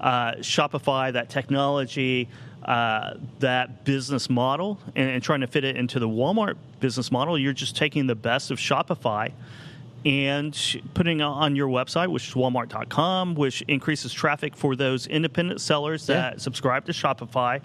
uh, 0.00 0.32
Shopify, 0.34 1.12
that 1.12 1.28
technology, 1.28 2.28
uh, 2.64 3.14
that 3.40 3.84
business 3.84 4.28
model, 4.28 4.78
and, 4.94 5.10
and, 5.10 5.22
trying 5.22 5.40
to 5.40 5.46
fit 5.46 5.64
it 5.64 5.76
into 5.76 5.98
the 5.98 6.08
Walmart 6.08 6.56
business 6.80 7.10
model. 7.10 7.38
You're 7.38 7.52
just 7.52 7.76
taking 7.76 8.06
the 8.06 8.14
best 8.14 8.50
of 8.50 8.58
Shopify 8.58 9.32
and 10.04 10.80
putting 10.94 11.20
it 11.20 11.24
on 11.24 11.56
your 11.56 11.68
website, 11.68 12.08
which 12.08 12.28
is 12.28 12.34
walmart.com, 12.34 13.34
which 13.34 13.62
increases 13.62 14.12
traffic 14.12 14.56
for 14.56 14.76
those 14.76 15.06
independent 15.06 15.60
sellers 15.60 16.06
that 16.06 16.34
yeah. 16.34 16.38
subscribe 16.38 16.84
to 16.86 16.92
Shopify 16.92 17.60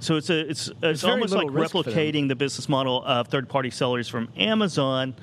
so 0.00 0.16
it's 0.16 0.30
a 0.30 0.38
it's 0.48 0.68
it's, 0.68 0.78
it's 0.82 1.04
almost 1.04 1.34
like 1.34 1.48
replicating 1.48 2.28
the 2.28 2.36
business 2.36 2.68
model 2.68 3.02
of 3.04 3.28
third 3.28 3.48
party 3.48 3.70
sellers 3.70 4.08
from 4.08 4.28
Amazon. 4.36 5.14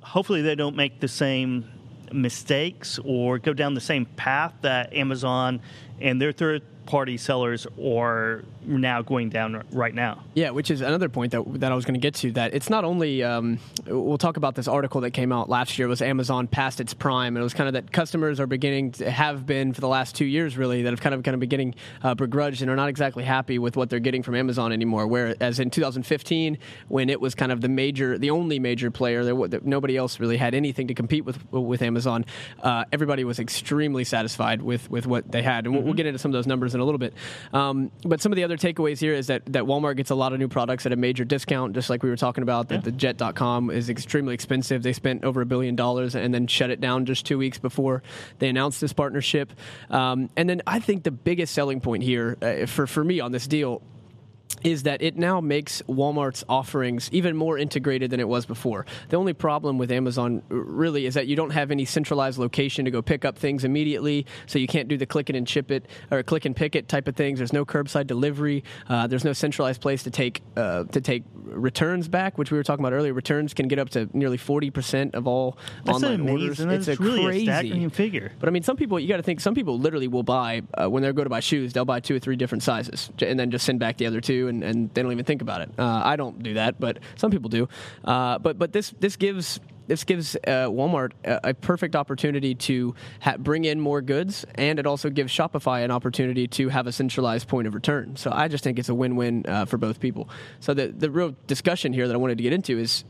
Hopefully, 0.00 0.42
they 0.42 0.54
don't 0.54 0.76
make 0.76 1.00
the 1.00 1.08
same 1.08 1.68
mistakes 2.12 2.98
or 3.04 3.38
go 3.38 3.52
down 3.52 3.74
the 3.74 3.80
same 3.80 4.04
path 4.04 4.54
that 4.62 4.92
Amazon 4.92 5.60
and 6.00 6.20
their 6.20 6.32
third 6.32 6.62
party 6.86 7.16
sellers 7.16 7.66
are 7.82 8.44
now 8.64 9.02
going 9.02 9.28
down 9.28 9.62
right 9.72 9.94
now. 9.94 10.22
Yeah, 10.34 10.50
which 10.50 10.70
is 10.70 10.80
another 10.80 11.08
point 11.08 11.32
that 11.32 11.60
that 11.60 11.72
I 11.72 11.74
was 11.74 11.84
going 11.84 11.94
to 11.94 12.00
get 12.00 12.14
to. 12.16 12.32
That 12.32 12.54
it's 12.54 12.70
not 12.70 12.84
only 12.84 13.22
um, 13.22 13.58
we'll 13.86 14.18
talk 14.18 14.36
about 14.36 14.54
this 14.54 14.68
article 14.68 15.00
that 15.02 15.10
came 15.10 15.32
out 15.32 15.48
last 15.48 15.78
year 15.78 15.88
was 15.88 16.02
Amazon 16.02 16.46
past 16.46 16.80
its 16.80 16.94
prime, 16.94 17.36
and 17.36 17.40
it 17.40 17.44
was 17.44 17.54
kind 17.54 17.68
of 17.68 17.74
that 17.74 17.92
customers 17.92 18.40
are 18.40 18.46
beginning 18.46 18.92
to 18.92 19.10
have 19.10 19.46
been 19.46 19.72
for 19.72 19.80
the 19.80 19.88
last 19.88 20.14
two 20.14 20.24
years 20.24 20.56
really 20.56 20.82
that 20.82 20.90
have 20.90 21.00
kind 21.00 21.14
of 21.14 21.22
kind 21.22 21.34
of 21.34 21.40
beginning 21.40 21.74
uh, 22.02 22.14
begrudged 22.14 22.62
and 22.62 22.70
are 22.70 22.76
not 22.76 22.88
exactly 22.88 23.24
happy 23.24 23.58
with 23.58 23.76
what 23.76 23.90
they're 23.90 24.00
getting 24.00 24.22
from 24.22 24.34
Amazon 24.34 24.72
anymore. 24.72 25.06
Whereas 25.06 25.58
in 25.58 25.70
2015, 25.70 26.58
when 26.88 27.10
it 27.10 27.20
was 27.20 27.34
kind 27.34 27.52
of 27.52 27.60
the 27.60 27.68
major, 27.68 28.18
the 28.18 28.30
only 28.30 28.58
major 28.58 28.90
player, 28.90 29.24
there, 29.24 29.60
nobody 29.62 29.96
else 29.96 30.20
really 30.20 30.36
had 30.36 30.54
anything 30.54 30.88
to 30.88 30.94
compete 30.94 31.24
with 31.24 31.38
with 31.52 31.82
Amazon. 31.82 32.24
Uh, 32.62 32.84
everybody 32.92 33.24
was 33.24 33.38
extremely 33.38 34.04
satisfied 34.04 34.62
with 34.62 34.90
with 34.90 35.06
what 35.06 35.30
they 35.30 35.42
had, 35.42 35.64
and 35.64 35.66
mm-hmm. 35.66 35.74
we'll, 35.74 35.84
we'll, 35.84 35.94
get 35.94 36.06
into 36.06 36.18
some 36.18 36.30
of 36.30 36.34
those 36.34 36.46
numbers 36.46 36.71
in 36.74 36.80
a 36.80 36.84
little 36.84 36.98
bit. 36.98 37.14
Um, 37.52 37.90
but 38.04 38.20
some 38.20 38.32
of 38.32 38.36
the 38.36 38.44
other 38.44 38.56
takeaways 38.56 38.98
here 38.98 39.14
is 39.14 39.26
that, 39.28 39.44
that 39.46 39.64
Walmart 39.64 39.96
gets 39.96 40.10
a 40.10 40.14
lot 40.14 40.32
of 40.32 40.38
new 40.38 40.48
products 40.48 40.86
at 40.86 40.92
a 40.92 40.96
major 40.96 41.24
discount, 41.24 41.74
just 41.74 41.90
like 41.90 42.02
we 42.02 42.10
were 42.10 42.16
talking 42.16 42.42
about. 42.42 42.68
That 42.68 42.76
yeah. 42.76 42.80
the 42.80 42.92
Jet.com 42.92 43.70
is 43.70 43.88
extremely 43.88 44.34
expensive. 44.34 44.82
They 44.82 44.92
spent 44.92 45.24
over 45.24 45.40
a 45.40 45.46
billion 45.46 45.76
dollars 45.76 46.14
and 46.14 46.32
then 46.32 46.46
shut 46.46 46.70
it 46.70 46.80
down 46.80 47.06
just 47.06 47.26
two 47.26 47.38
weeks 47.38 47.58
before 47.58 48.02
they 48.38 48.48
announced 48.48 48.80
this 48.80 48.92
partnership. 48.92 49.52
Um, 49.90 50.30
and 50.36 50.48
then 50.48 50.62
I 50.66 50.80
think 50.80 51.04
the 51.04 51.10
biggest 51.10 51.54
selling 51.54 51.80
point 51.80 52.02
here 52.02 52.36
uh, 52.42 52.66
for 52.66 52.86
for 52.86 53.04
me 53.04 53.20
on 53.20 53.32
this 53.32 53.46
deal 53.46 53.82
is 54.64 54.84
that 54.84 55.02
it 55.02 55.16
now 55.16 55.40
makes 55.40 55.82
Walmart's 55.82 56.44
offerings 56.48 57.08
even 57.12 57.36
more 57.36 57.58
integrated 57.58 58.10
than 58.10 58.20
it 58.20 58.28
was 58.28 58.46
before. 58.46 58.86
The 59.08 59.16
only 59.16 59.32
problem 59.32 59.78
with 59.78 59.90
Amazon 59.90 60.42
really 60.48 61.06
is 61.06 61.14
that 61.14 61.26
you 61.26 61.36
don't 61.36 61.50
have 61.50 61.70
any 61.70 61.84
centralized 61.84 62.38
location 62.38 62.84
to 62.84 62.90
go 62.90 63.02
pick 63.02 63.24
up 63.24 63.38
things 63.38 63.64
immediately, 63.64 64.26
so 64.46 64.58
you 64.58 64.66
can't 64.66 64.88
do 64.88 64.96
the 64.96 65.06
click 65.06 65.30
it 65.30 65.36
and 65.36 65.48
ship 65.48 65.70
it 65.70 65.86
or 66.10 66.22
click 66.22 66.44
and 66.44 66.54
pick 66.54 66.74
it 66.74 66.88
type 66.88 67.08
of 67.08 67.16
things. 67.16 67.38
There's 67.38 67.52
no 67.52 67.64
curbside 67.64 68.06
delivery. 68.06 68.64
Uh, 68.88 69.06
there's 69.06 69.24
no 69.24 69.32
centralized 69.32 69.80
place 69.80 70.02
to 70.04 70.10
take 70.10 70.42
uh, 70.56 70.84
to 70.84 71.00
take 71.00 71.24
returns 71.34 72.08
back, 72.08 72.38
which 72.38 72.50
we 72.50 72.56
were 72.56 72.64
talking 72.64 72.84
about 72.84 72.94
earlier. 72.94 73.12
Returns 73.12 73.54
can 73.54 73.68
get 73.68 73.78
up 73.78 73.90
to 73.90 74.08
nearly 74.12 74.38
40% 74.38 75.14
of 75.14 75.26
all 75.26 75.58
That's 75.84 75.96
online 75.96 76.20
amazing. 76.20 76.68
orders. 76.68 76.88
It's 76.88 77.00
a 77.00 77.02
really 77.02 77.24
crazy 77.24 77.48
a 77.48 77.52
staggering 77.52 77.90
figure. 77.90 78.32
But 78.40 78.48
I 78.48 78.52
mean, 78.52 78.62
some 78.62 78.76
people 78.76 78.98
you 78.98 79.08
got 79.08 79.18
to 79.18 79.22
think. 79.22 79.40
Some 79.40 79.54
people 79.54 79.78
literally 79.78 80.08
will 80.08 80.22
buy 80.22 80.62
uh, 80.74 80.88
when 80.88 81.02
they 81.02 81.12
go 81.12 81.24
to 81.24 81.30
buy 81.30 81.40
shoes, 81.40 81.72
they'll 81.72 81.84
buy 81.84 82.00
two 82.00 82.16
or 82.16 82.18
three 82.18 82.36
different 82.36 82.62
sizes 82.62 83.10
and 83.20 83.38
then 83.38 83.50
just 83.50 83.64
send 83.64 83.78
back 83.78 83.96
the 83.96 84.06
other 84.06 84.20
two 84.20 84.48
and, 84.52 84.62
and 84.62 84.94
they 84.94 85.02
don't 85.02 85.12
even 85.12 85.24
think 85.24 85.42
about 85.42 85.60
it. 85.60 85.70
Uh, 85.78 86.02
I 86.04 86.16
don't 86.16 86.42
do 86.42 86.54
that, 86.54 86.78
but 86.78 86.98
some 87.16 87.30
people 87.30 87.48
do. 87.48 87.68
Uh, 88.04 88.38
but 88.38 88.58
but 88.58 88.72
this 88.72 88.94
this 89.00 89.16
gives 89.16 89.60
this 89.86 90.04
gives 90.04 90.36
uh, 90.36 90.68
Walmart 90.68 91.12
a, 91.24 91.50
a, 91.50 91.54
perfect 91.54 91.96
opportunity 91.96 92.54
to 92.54 92.94
ha- 93.20 93.36
bring 93.36 93.64
in 93.64 93.80
more 93.80 94.00
goods, 94.00 94.46
and 94.54 94.78
it 94.78 94.86
also 94.86 95.10
gives 95.10 95.32
Shopify 95.32 95.84
an 95.84 95.90
opportunity 95.90 96.46
to 96.48 96.68
have 96.68 96.86
a 96.86 96.92
centralized 96.92 97.48
point 97.48 97.66
of 97.66 97.74
return. 97.74 98.16
So 98.16 98.30
I 98.32 98.48
just 98.48 98.62
think 98.64 98.78
it's 98.78 98.88
a 98.88 98.94
win-win 98.94 99.44
uh, 99.46 99.64
for 99.64 99.78
both 99.78 100.00
people. 100.00 100.28
So 100.60 100.74
the 100.74 100.88
the 100.88 101.10
real 101.10 101.34
discussion 101.46 101.92
here 101.92 102.06
that 102.06 102.14
I 102.14 102.16
wanted 102.16 102.38
to 102.38 102.42
get 102.42 102.52
into 102.52 102.78
is 102.78 103.04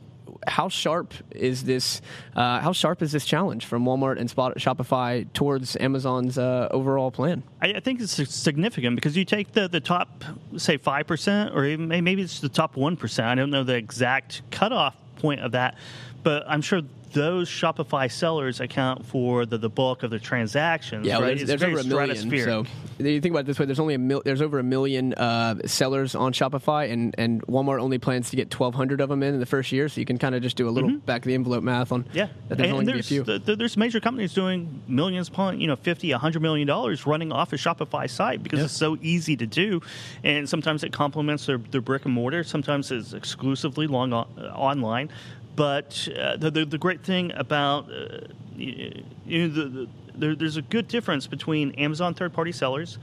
how 0.47 0.69
sharp 0.69 1.15
is 1.31 1.65
this? 1.65 2.01
Uh, 2.35 2.61
how 2.61 2.73
sharp 2.73 3.03
is 3.03 3.13
this 3.13 3.25
challenge 3.25 3.65
from 3.67 3.85
Walmart 3.85 4.19
and 4.19 4.29
Spot, 4.29 4.57
Shopify 4.57 5.31
towards 5.33 5.77
Amazon's 5.77 6.39
uh, 6.39 6.69
overall 6.71 7.11
plan? 7.11 7.43
I, 7.61 7.75
I, 7.75 7.81
think 7.81 8.01
it's 8.01 8.13
significant 8.13 8.97
because 8.97 9.17
you 9.17 9.25
take 9.25 9.53
the, 9.53 9.69
the 9.69 9.81
top, 9.81 10.25
say 10.57 10.77
five 10.77 11.07
percent, 11.07 11.55
or 11.55 11.65
even, 11.65 11.89
maybe 11.89 12.23
it's 12.23 12.41
the 12.41 12.49
top 12.49 12.77
one 12.77 12.97
percent. 12.97 13.29
I 13.29 13.35
don't 13.35 13.51
know 13.51 13.65
the 13.65 13.77
exact 13.77 14.43
cutoff 14.51 14.97
point 15.17 15.41
of 15.41 15.53
that, 15.53 15.77
but 16.23 16.45
I'm 16.47 16.63
sure 16.63 16.83
those 17.13 17.49
Shopify 17.49 18.11
sellers 18.11 18.61
account 18.61 19.07
for 19.07 19.47
the, 19.47 19.59
the 19.59 19.69
bulk 19.69 20.03
of 20.03 20.11
the 20.11 20.19
transactions. 20.19 21.07
Yeah, 21.07 21.19
right? 21.19 21.37
there's, 21.37 21.49
there's 21.49 21.63
over 21.63 21.79
a 21.79 21.85
million. 21.85 22.31
So 22.31 22.65
you 22.99 23.21
think 23.21 23.33
about 23.33 23.41
it 23.41 23.47
this 23.47 23.59
way: 23.59 23.67
there's 23.67 23.81
only 23.81 23.95
a 23.95 23.99
mil- 23.99 24.23
there's 24.25 24.43
over 24.43 24.59
a 24.59 24.63
million 24.63 25.15
uh, 25.15 25.57
sellers 25.67 26.15
on 26.15 26.33
Shopify, 26.33 26.91
and, 26.91 27.15
and 27.19 27.43
Walmart 27.47 27.81
only 27.81 27.99
plans 27.99 28.31
to 28.31 28.37
get 28.37 28.53
1,200 28.53 29.01
of 29.01 29.09
them 29.09 29.23
in 29.23 29.35
in 29.35 29.41
the 29.41 29.47
first 29.47 29.73
year. 29.73 29.89
So 29.89 30.01
you 30.01 30.07
can 30.07 30.19
kind 30.19 30.35
of 30.35 30.43
just 30.43 30.57
do 30.57 30.69
a 30.69 30.71
little 30.71 30.91
mm-hmm. 30.91 30.99
back 30.99 31.23
of 31.23 31.27
the 31.27 31.35
envelope 31.35 31.63
math 31.63 31.93
on. 31.93 32.07
Yeah, 32.13 32.29
that 32.49 32.59
there's 32.59 32.71
and 32.71 32.79
only 32.79 32.93
there's, 32.93 33.07
a 33.07 33.09
few. 33.09 33.23
The, 33.23 33.57
there's 33.57 33.77
major 33.77 34.01
companies 34.01 34.35
doing 34.35 34.83
millions 34.89 35.29
upon 35.29 35.61
you 35.61 35.67
know 35.67 35.77
50, 35.77 36.11
100 36.11 36.43
million 36.43 36.67
dollars 36.67 37.07
running 37.07 37.33
off 37.33 37.53
a 37.53 37.57
Shopify 37.57 38.09
site 38.09 38.43
because 38.43 38.61
it's 38.61 38.77
so 38.77 38.97
easy 39.01 39.37
to 39.37 39.47
do, 39.47 39.81
and 40.25 40.49
sometimes 40.49 40.85
it 40.85 40.93
complements 40.93 41.47
their, 41.47 41.59
their 41.59 41.81
brick 41.81 42.05
and 42.05 42.15
mortar. 42.15 42.45
Sometimes 42.45 42.91
it's 42.91 43.13
exclusively 43.13 43.87
long 43.87 44.13
on, 44.13 44.27
uh, 44.39 44.53
online. 44.55 45.11
But 45.55 46.09
uh, 46.19 46.37
the, 46.37 46.51
the, 46.51 46.65
the, 46.65 46.79
great 46.79 47.03
thing 47.03 47.31
about 47.33 47.91
uh, 47.93 48.27
you 48.57 49.05
know, 49.29 49.49
the, 49.49 49.65
the, 49.69 49.89
there, 50.15 50.35
there's 50.35 50.57
a 50.57 50.63
good 50.63 50.89
difference 50.89 51.27
between 51.27 51.73
Amazon 51.73 52.15
third 52.15 52.33
party 52.33 52.53
sellers. 52.53 52.99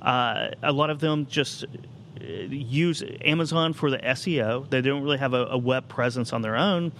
Uh, 0.00 0.48
a 0.62 0.72
lot 0.72 0.90
of 0.90 1.00
them 1.00 1.26
just 1.26 1.64
uh, 1.64 2.24
use 2.24 3.02
Amazon 3.22 3.72
for 3.72 3.90
the 3.90 3.98
SEO. 3.98 4.68
They 4.70 4.80
don't 4.80 5.02
really 5.02 5.18
have 5.18 5.34
a, 5.34 5.46
a, 5.46 5.58
web 5.58 5.88
presence 5.88 6.32
on 6.32 6.42
their 6.42 6.56
own. 6.56 6.92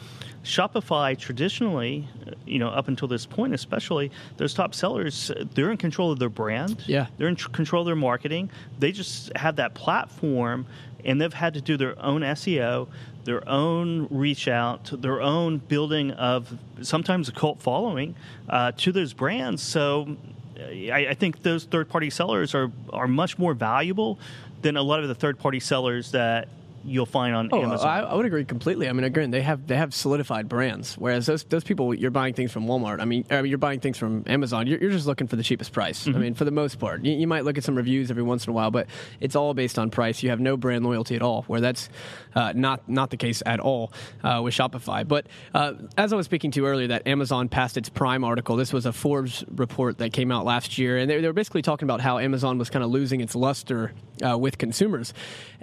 Shopify 0.45 1.19
traditionally, 1.19 2.09
you 2.47 2.59
know, 2.59 2.69
up 2.69 2.89
until 2.89 3.09
this 3.09 3.27
point, 3.27 3.55
especially 3.55 4.11
those 4.37 4.55
top 4.55 4.75
sellers, 4.75 5.31
they're 5.55 5.71
in 5.71 5.77
control 5.77 6.13
of 6.13 6.19
their 6.19 6.31
brand. 6.31 6.83
Yeah, 6.87 7.07
they're 7.17 7.29
in 7.29 7.37
tr- 7.37 7.51
control 7.51 7.83
of 7.83 7.87
their 7.87 7.97
marketing. 7.97 8.51
They 8.79 8.93
just 8.93 9.35
have 9.37 9.57
that 9.57 9.75
platform, 9.75 10.67
and 11.05 11.21
they've 11.21 11.33
had 11.33 11.55
to 11.55 11.61
do 11.61 11.77
their 11.77 12.03
own 12.03 12.23
SEO 12.23 12.89
their 13.25 13.47
own 13.49 14.09
reach 14.11 14.49
out, 14.49 14.91
their 15.01 15.21
own 15.21 15.59
building 15.59 16.13
of 16.13 16.57
sometimes 16.83 17.29
a 17.29 17.33
cult 17.33 17.61
following 17.61 18.15
uh, 18.49 18.73
to 18.79 18.93
those 18.93 19.13
brands. 19.13 19.63
So 19.63 20.17
I, 20.59 21.09
I, 21.11 21.15
think 21.15 21.43
those 21.43 21.65
third 21.65 21.89
party 21.89 22.11
sellers 22.11 22.55
are, 22.55 22.71
are 22.93 23.09
much 23.09 23.39
more 23.39 23.55
valuable 23.55 24.19
than 24.63 24.77
a 24.77 24.83
lot 24.83 25.01
of 25.01 25.09
the 25.09 25.15
third 25.15 25.39
party 25.39 25.61
sellers 25.61 26.13
that 26.13 26.49
you'll 26.85 27.07
find 27.07 27.35
on 27.35 27.49
oh, 27.53 27.63
Amazon. 27.63 27.87
I, 27.87 28.01
I, 28.01 28.15
would 28.15 28.27
agree 28.27 28.45
completely. 28.45 28.89
I 28.89 28.93
mean, 28.93 29.05
again, 29.05 29.31
they 29.31 29.43
have 29.43 29.67
they 29.67 29.77
have 29.77 29.95
solidified 29.95 30.49
brands, 30.49 30.97
whereas 30.97 31.27
those 31.27 31.45
those 31.45 31.65
people 31.65 31.95
you're 31.95 32.11
buying 32.11 32.35
things 32.35 32.53
from 32.53 32.67
Walmart. 32.67 33.01
I 33.01 33.05
mean, 33.05 33.25
I 33.31 33.43
mean 33.43 33.51
you're 33.51 33.59
buying 33.59 33.81
things 33.81 33.99
from 33.99 34.25
Amazon. 34.27 34.67
You're, 34.67 34.81
you're 34.81 34.91
just 34.91 35.07
looking 35.07 35.27
for 35.27 35.37
the 35.37 35.43
cheapest 35.43 35.73
price. 35.73 36.07
Mm-hmm. 36.07 36.17
I 36.17 36.21
mean, 36.21 36.35
for 36.35 36.45
the 36.45 36.51
most 36.51 36.79
part, 36.79 37.05
you, 37.05 37.13
you, 37.13 37.27
might 37.27 37.45
look 37.45 37.59
at 37.59 37.65
some 37.65 37.75
reviews 37.75 38.11
every 38.11 38.23
once 38.23 38.47
in 38.47 38.51
a 38.51 38.53
while, 38.53 38.71
but 38.71 38.87
it's 39.21 39.37
all 39.37 39.55
based 39.55 39.79
on 39.79 39.91
price. 39.91 40.23
You 40.23 40.31
have 40.31 40.41
no 40.41 40.57
brand 40.57 40.85
loyalty 40.85 41.17
at 41.17 41.23
all. 41.23 41.43
Where 41.43 41.61
that's 41.61 41.89
uh, 42.35 42.53
not 42.55 42.89
not 42.89 43.11
the 43.11 43.17
case 43.17 43.43
at 43.45 43.61
all 43.61 43.93
uh, 44.23 44.41
with 44.43 44.55
Shopify. 44.55 45.07
But 45.07 45.27
uh, 45.55 45.75
as 45.97 46.13
I 46.13 46.17
was 46.17 46.27
speaking 46.27 46.51
to 46.53 46.67
earlier, 46.67 46.89
that 46.89 47.07
Amazon 47.07 47.49
passed 47.49 47.77
its 47.77 47.89
Prime 47.89 48.25
article. 48.25 48.57
This 48.57 48.73
was 48.73 48.87
a 48.87 48.93
Forbes 48.93 49.45
report 49.51 49.99
that 49.99 50.13
came 50.13 50.31
out 50.33 50.45
last 50.45 50.79
year, 50.79 50.99
and 50.99 51.11
they, 51.11 51.21
they 51.21 51.27
were 51.27 51.33
basically 51.33 51.63
talking 51.63 51.87
about 51.87 52.01
how 52.01 52.19
Amazon 52.19 52.59
was 52.59 52.71
kind 52.71 52.85
of 52.85 52.91
losing 52.91 53.21
its 53.21 53.35
luster 53.35 53.93
uh, 54.23 54.37
with 54.37 54.59
consumers. 54.59 55.13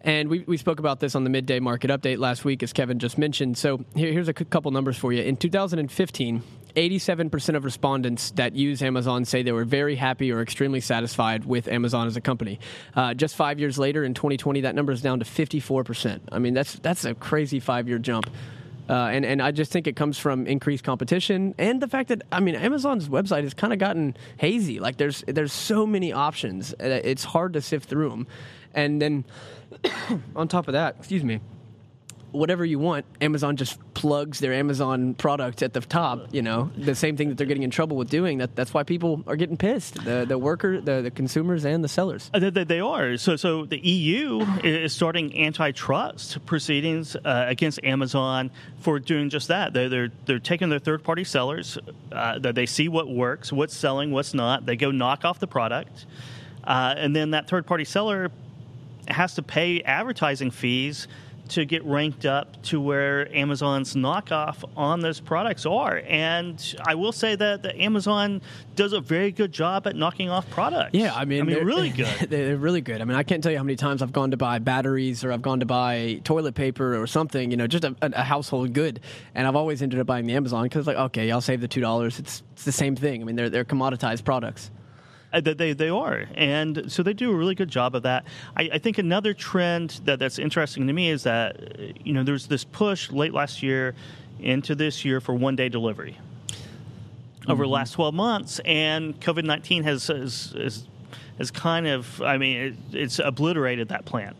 And 0.03 0.29
we, 0.29 0.43
we 0.47 0.57
spoke 0.57 0.79
about 0.79 0.99
this 0.99 1.15
on 1.15 1.23
the 1.23 1.29
midday 1.29 1.59
market 1.59 1.89
update 1.89 2.17
last 2.19 2.45
week, 2.45 2.63
as 2.63 2.73
Kevin 2.73 2.99
just 2.99 3.17
mentioned. 3.17 3.57
So 3.57 3.83
here, 3.95 4.11
here's 4.11 4.27
a 4.27 4.33
couple 4.33 4.71
numbers 4.71 4.97
for 4.97 5.11
you. 5.11 5.23
In 5.23 5.37
2015, 5.37 6.43
87% 6.75 7.55
of 7.55 7.65
respondents 7.65 8.31
that 8.31 8.55
use 8.55 8.83
Amazon 8.83 9.25
say 9.25 9.41
they 9.41 9.51
were 9.51 9.65
very 9.65 9.95
happy 9.95 10.31
or 10.31 10.41
extremely 10.41 10.79
satisfied 10.79 11.43
with 11.43 11.67
Amazon 11.67 12.05
as 12.05 12.15
a 12.15 12.21
company. 12.21 12.59
Uh, 12.95 13.15
just 13.15 13.35
five 13.35 13.59
years 13.59 13.79
later, 13.79 14.03
in 14.03 14.13
2020, 14.13 14.61
that 14.61 14.75
number 14.75 14.91
is 14.91 15.01
down 15.01 15.19
to 15.19 15.25
54%. 15.25 16.19
I 16.31 16.39
mean, 16.39 16.53
that's 16.53 16.75
that's 16.75 17.03
a 17.03 17.15
crazy 17.15 17.59
five 17.59 17.87
year 17.87 17.97
jump. 17.97 18.29
Uh, 18.89 18.93
and 18.93 19.25
and 19.25 19.41
I 19.41 19.51
just 19.51 19.71
think 19.71 19.87
it 19.87 19.95
comes 19.95 20.17
from 20.17 20.47
increased 20.47 20.83
competition 20.83 21.53
and 21.57 21.81
the 21.81 21.89
fact 21.89 22.07
that 22.07 22.21
I 22.31 22.39
mean 22.39 22.55
Amazon's 22.55 23.09
website 23.09 23.43
has 23.43 23.53
kind 23.53 23.73
of 23.73 23.79
gotten 23.79 24.15
hazy. 24.37 24.79
Like 24.79 24.95
there's 24.95 25.25
there's 25.27 25.51
so 25.51 25.85
many 25.85 26.13
options, 26.13 26.73
it's 26.79 27.25
hard 27.25 27.53
to 27.53 27.61
sift 27.61 27.89
through 27.89 28.09
them. 28.11 28.27
And 28.73 29.01
then 29.01 29.25
on 30.35 30.47
top 30.47 30.67
of 30.67 30.73
that, 30.73 30.95
excuse 30.99 31.23
me, 31.23 31.39
whatever 32.31 32.65
you 32.65 32.79
want, 32.79 33.05
Amazon 33.21 33.55
just 33.55 33.79
plugs 33.93 34.39
their 34.39 34.53
Amazon 34.53 35.13
product 35.13 35.63
at 35.63 35.73
the 35.73 35.81
top. 35.81 36.33
You 36.33 36.41
know, 36.41 36.71
the 36.77 36.95
same 36.95 37.17
thing 37.17 37.29
that 37.29 37.37
they're 37.37 37.47
getting 37.47 37.63
in 37.63 37.71
trouble 37.71 37.97
with 37.97 38.09
doing. 38.09 38.39
That 38.39 38.55
that's 38.55 38.73
why 38.73 38.83
people 38.83 39.23
are 39.27 39.35
getting 39.35 39.57
pissed. 39.57 40.03
The 40.03 40.25
the 40.27 40.37
worker, 40.37 40.79
the, 40.81 41.01
the 41.01 41.11
consumers, 41.11 41.65
and 41.65 41.83
the 41.83 41.87
sellers. 41.87 42.29
Uh, 42.33 42.39
they, 42.39 42.63
they, 42.63 42.79
are. 42.79 43.17
So 43.17 43.35
so 43.35 43.65
the 43.65 43.79
EU 43.79 44.41
is 44.63 44.93
starting 44.93 45.37
antitrust 45.39 46.45
proceedings 46.45 47.15
uh, 47.15 47.45
against 47.47 47.79
Amazon 47.83 48.51
for 48.79 48.99
doing 48.99 49.29
just 49.29 49.47
that. 49.47 49.73
They're 49.73 49.89
they're, 49.89 50.11
they're 50.25 50.39
taking 50.39 50.69
their 50.69 50.79
third 50.79 51.03
party 51.03 51.23
sellers. 51.23 51.77
Uh, 52.11 52.39
they 52.39 52.65
see 52.65 52.87
what 52.87 53.09
works, 53.09 53.51
what's 53.51 53.75
selling, 53.75 54.11
what's 54.11 54.33
not. 54.33 54.65
They 54.65 54.75
go 54.75 54.91
knock 54.91 55.25
off 55.25 55.39
the 55.39 55.47
product. 55.47 56.05
Uh, 56.63 56.93
and 56.97 57.15
then 57.15 57.31
that 57.31 57.47
third 57.47 57.65
party 57.65 57.85
seller 57.85 58.29
has 59.09 59.35
to 59.35 59.43
pay 59.43 59.81
advertising 59.81 60.51
fees 60.51 61.07
to 61.49 61.65
get 61.65 61.83
ranked 61.85 62.25
up 62.25 62.61
to 62.63 62.79
where 62.79 63.33
Amazon's 63.35 63.95
knockoff 63.95 64.63
on 64.75 64.99
those 64.99 65.19
products 65.19 65.65
are. 65.65 66.01
And 66.07 66.75
I 66.85 66.95
will 66.95 67.11
say 67.11 67.35
that 67.35 67.63
the 67.63 67.75
Amazon 67.81 68.41
does 68.75 68.93
a 68.93 68.99
very 68.99 69.31
good 69.31 69.51
job 69.51 69.87
at 69.87 69.95
knocking 69.95 70.29
off 70.29 70.49
products. 70.49 70.91
Yeah, 70.93 71.13
I 71.15 71.25
mean, 71.25 71.41
I 71.41 71.43
mean, 71.45 71.63
really 71.63 71.89
good. 71.91 72.29
They're 72.29 72.57
really 72.57 72.81
good. 72.81 73.01
I 73.01 73.05
mean, 73.05 73.15
I 73.15 73.23
can't 73.23 73.41
tell 73.41 73.51
you 73.51 73.57
how 73.57 73.63
many 73.63 73.75
times 73.75 74.01
I've 74.01 74.13
gone 74.13 74.31
to 74.31 74.37
buy 74.37 74.59
batteries 74.59 75.23
or 75.23 75.31
I've 75.31 75.41
gone 75.41 75.59
to 75.61 75.65
buy 75.65 76.19
toilet 76.23 76.55
paper 76.55 77.01
or 77.01 77.07
something. 77.07 77.51
You 77.51 77.57
know, 77.57 77.67
just 77.67 77.83
a, 77.83 77.95
a 78.01 78.23
household 78.23 78.73
good, 78.73 78.99
and 79.33 79.47
I've 79.47 79.55
always 79.55 79.81
ended 79.81 79.99
up 79.99 80.07
buying 80.07 80.25
the 80.25 80.33
Amazon 80.33 80.63
because 80.63 80.87
like, 80.87 80.97
okay, 80.97 81.31
I'll 81.31 81.41
save 81.41 81.61
the 81.61 81.67
two 81.67 81.81
dollars. 81.81 82.19
It's, 82.19 82.43
it's 82.53 82.65
the 82.65 82.71
same 82.71 82.95
thing. 82.95 83.21
I 83.21 83.25
mean, 83.25 83.35
they're 83.35 83.49
they're 83.49 83.65
commoditized 83.65 84.23
products. 84.23 84.71
Uh, 85.33 85.41
they 85.41 85.73
they 85.73 85.89
are, 85.89 86.25
and 86.35 86.89
so 86.89 87.03
they 87.03 87.13
do 87.13 87.31
a 87.31 87.35
really 87.35 87.55
good 87.55 87.69
job 87.69 87.95
of 87.95 88.03
that. 88.03 88.25
I, 88.55 88.69
I, 88.73 88.77
think 88.77 88.97
another 88.97 89.33
trend 89.33 89.99
that 90.05 90.19
that's 90.19 90.39
interesting 90.39 90.87
to 90.87 90.93
me 90.93 91.09
is 91.09 91.23
that 91.23 92.05
you 92.05 92.13
know 92.13 92.23
there's 92.23 92.47
this 92.47 92.63
push 92.63 93.11
late 93.11 93.33
last 93.33 93.61
year 93.61 93.93
into 94.39 94.73
this 94.73 95.03
year 95.03 95.19
for 95.19 95.35
one 95.35 95.57
day 95.57 95.67
delivery 95.67 96.17
mm-hmm. 96.47 97.51
over 97.51 97.63
the 97.63 97.65
mm-hmm. 97.65 97.73
last 97.73 97.93
twelve 97.93 98.13
months, 98.13 98.61
and 98.63 99.19
COVID 99.19 99.43
nineteen 99.43 99.83
has, 99.83 100.07
has, 100.07 100.53
has 100.57 100.87
has 101.37 101.51
kind 101.51 101.87
of 101.87 102.21
I 102.21 102.37
mean 102.37 102.57
it, 102.57 102.75
it's 102.93 103.19
obliterated 103.19 103.89
that 103.89 104.05
plan. 104.05 104.33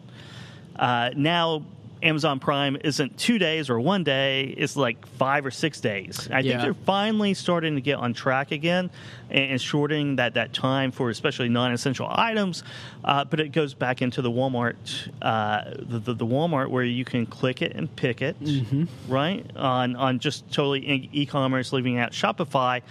Uh, 0.78 1.10
now 1.18 1.66
Amazon 2.04 2.40
Prime 2.40 2.78
isn't 2.84 3.18
two 3.18 3.40
days 3.40 3.70
or 3.70 3.80
one 3.80 4.04
day; 4.04 4.54
it's 4.58 4.76
like 4.76 5.06
five 5.18 5.46
or 5.46 5.52
six 5.52 5.80
days. 5.80 6.30
I 6.32 6.40
yeah. 6.40 6.52
think 6.52 6.62
they're 6.62 6.86
finally 6.86 7.34
starting 7.34 7.76
to 7.76 7.82
get 7.82 7.98
on 7.98 8.14
track 8.14 8.52
again 8.52 8.90
and, 9.30 9.60
shortening 9.60 10.18
that, 10.18 10.36
that 10.36 10.54
time 10.54 10.92
for 10.92 11.10
especially 11.10 11.50
non-essential 11.50 12.08
items. 12.10 12.64
Uh, 13.04 13.26
but 13.26 13.40
it 13.40 13.52
goes 13.52 13.74
back 13.74 14.02
into 14.02 14.22
the 14.22 14.32
Walmart, 14.32 14.76
uh, 15.22 15.64
the, 15.80 16.00
the, 16.00 16.14
the, 16.14 16.26
Walmart 16.26 16.70
where 16.70 16.84
you 16.84 17.04
can 17.04 17.26
click 17.26 17.62
it 17.62 17.74
and 17.76 17.94
pick 17.96 18.22
it, 18.22 18.40
mm-hmm. 18.42 18.86
right 19.08 19.46
on 19.56 19.96
on 19.96 20.20
just 20.20 20.52
totally 20.52 21.10
e-commerce, 21.12 21.74
leaving 21.74 21.98
out 21.98 22.12
Shopify, 22.12 22.82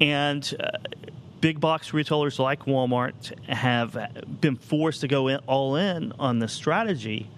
and. 0.00 0.54
Uh, 0.58 0.78
big 1.40 1.60
box 1.60 1.92
retailers 1.92 2.38
like 2.38 2.64
Walmart 2.64 3.38
have 3.46 3.98
been 4.40 4.56
forced 4.56 5.02
to 5.02 5.08
go 5.08 5.28
in, 5.28 5.36
all 5.46 5.76
in 5.76 6.10
on 6.18 6.38
the 6.38 6.48
strategy 6.48 7.28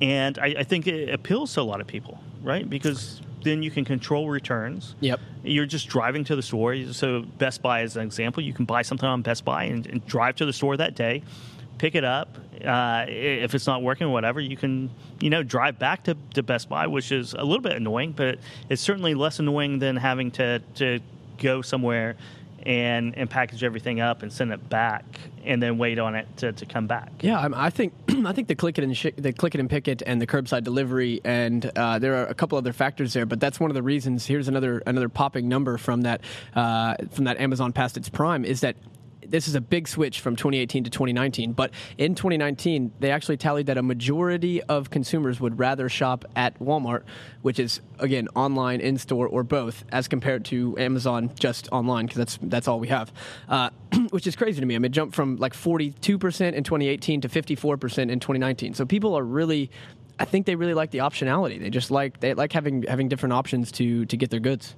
and 0.00 0.38
I, 0.38 0.56
I, 0.58 0.64
think 0.64 0.86
it 0.86 1.12
appeals 1.12 1.54
to 1.54 1.60
a 1.60 1.62
lot 1.62 1.80
of 1.80 1.86
people, 1.86 2.18
right? 2.42 2.68
Because 2.68 3.20
then 3.42 3.62
you 3.62 3.70
can 3.70 3.84
control 3.84 4.28
returns. 4.28 4.94
Yep. 5.00 5.20
You're 5.42 5.66
just 5.66 5.88
driving 5.88 6.24
to 6.24 6.36
the 6.36 6.42
store. 6.42 6.76
So 6.92 7.22
Best 7.22 7.62
Buy 7.62 7.82
is 7.82 7.96
an 7.96 8.02
example. 8.02 8.42
You 8.42 8.52
can 8.52 8.64
buy 8.64 8.82
something 8.82 9.08
on 9.08 9.22
Best 9.22 9.44
Buy 9.44 9.64
and, 9.64 9.86
and 9.86 10.06
drive 10.06 10.36
to 10.36 10.46
the 10.46 10.52
store 10.52 10.76
that 10.76 10.94
day, 10.94 11.22
pick 11.78 11.94
it 11.94 12.04
up. 12.04 12.36
Uh, 12.64 13.04
if 13.08 13.54
it's 13.54 13.66
not 13.66 13.82
working, 13.82 14.10
whatever, 14.10 14.40
you 14.40 14.56
can 14.56 14.90
you 15.20 15.30
know 15.30 15.42
drive 15.42 15.78
back 15.78 16.04
to, 16.04 16.16
to 16.34 16.42
Best 16.42 16.68
Buy, 16.68 16.86
which 16.86 17.12
is 17.12 17.34
a 17.34 17.42
little 17.42 17.62
bit 17.62 17.72
annoying, 17.72 18.12
but 18.12 18.38
it's 18.68 18.82
certainly 18.82 19.14
less 19.14 19.38
annoying 19.38 19.78
than 19.78 19.96
having 19.96 20.30
to 20.32 20.60
to 20.76 21.00
go 21.38 21.62
somewhere 21.62 22.16
and 22.66 23.16
and 23.16 23.30
package 23.30 23.62
everything 23.62 24.00
up 24.00 24.22
and 24.22 24.32
send 24.32 24.52
it 24.52 24.68
back 24.68 25.04
and 25.44 25.62
then 25.62 25.78
wait 25.78 26.00
on 26.00 26.16
it 26.16 26.26
to, 26.36 26.52
to 26.52 26.66
come 26.66 26.88
back. 26.88 27.12
Yeah, 27.20 27.48
I 27.54 27.70
think 27.70 27.94
I 28.26 28.32
think 28.32 28.48
the 28.48 28.56
click 28.56 28.76
it 28.76 28.84
and 28.84 28.96
sh- 28.96 29.14
the 29.16 29.32
click 29.32 29.54
it 29.54 29.60
and 29.60 29.70
pick 29.70 29.86
it 29.86 30.02
and 30.04 30.20
the 30.20 30.26
curbside 30.26 30.64
delivery 30.64 31.20
and 31.24 31.70
uh, 31.76 32.00
there 32.00 32.16
are 32.16 32.26
a 32.26 32.34
couple 32.34 32.58
other 32.58 32.72
factors 32.72 33.12
there, 33.12 33.24
but 33.24 33.38
that's 33.38 33.60
one 33.60 33.70
of 33.70 33.74
the 33.74 33.84
reasons. 33.84 34.26
Here's 34.26 34.48
another 34.48 34.82
another 34.84 35.08
popping 35.08 35.48
number 35.48 35.78
from 35.78 36.02
that 36.02 36.22
uh, 36.56 36.96
from 37.12 37.24
that 37.24 37.38
Amazon 37.38 37.72
past 37.72 37.96
its 37.96 38.08
prime 38.08 38.44
is 38.44 38.60
that 38.62 38.74
this 39.30 39.48
is 39.48 39.54
a 39.54 39.60
big 39.60 39.88
switch 39.88 40.20
from 40.20 40.36
2018 40.36 40.84
to 40.84 40.90
2019. 40.90 41.52
But 41.52 41.72
in 41.98 42.14
2019, 42.14 42.92
they 43.00 43.10
actually 43.10 43.36
tallied 43.36 43.66
that 43.66 43.78
a 43.78 43.82
majority 43.82 44.62
of 44.62 44.90
consumers 44.90 45.40
would 45.40 45.58
rather 45.58 45.88
shop 45.88 46.24
at 46.34 46.58
Walmart, 46.58 47.04
which 47.42 47.58
is 47.58 47.80
again 47.98 48.28
online, 48.34 48.80
in 48.80 48.98
store, 48.98 49.26
or 49.28 49.42
both, 49.42 49.84
as 49.92 50.08
compared 50.08 50.44
to 50.46 50.76
Amazon 50.78 51.30
just 51.38 51.68
online 51.72 52.06
because 52.06 52.18
that's 52.18 52.38
that's 52.42 52.68
all 52.68 52.80
we 52.80 52.88
have. 52.88 53.12
Uh, 53.48 53.70
which 54.10 54.26
is 54.26 54.36
crazy 54.36 54.60
to 54.60 54.66
me. 54.66 54.74
I 54.74 54.78
mean, 54.78 54.86
it 54.86 54.92
jumped 54.92 55.14
from 55.14 55.36
like 55.36 55.52
42% 55.54 56.52
in 56.52 56.64
2018 56.64 57.20
to 57.22 57.28
54% 57.28 58.10
in 58.10 58.20
2019. 58.20 58.74
So 58.74 58.84
people 58.84 59.16
are 59.16 59.24
really 59.24 59.70
I 60.18 60.24
think 60.24 60.46
they 60.46 60.54
really 60.54 60.74
like 60.74 60.90
the 60.90 60.98
optionality. 60.98 61.60
They 61.60 61.70
just 61.70 61.90
like 61.90 62.20
they 62.20 62.34
like 62.34 62.52
having 62.52 62.84
having 62.84 63.08
different 63.08 63.34
options 63.34 63.70
to 63.72 64.06
to 64.06 64.16
get 64.16 64.30
their 64.30 64.40
goods. 64.40 64.74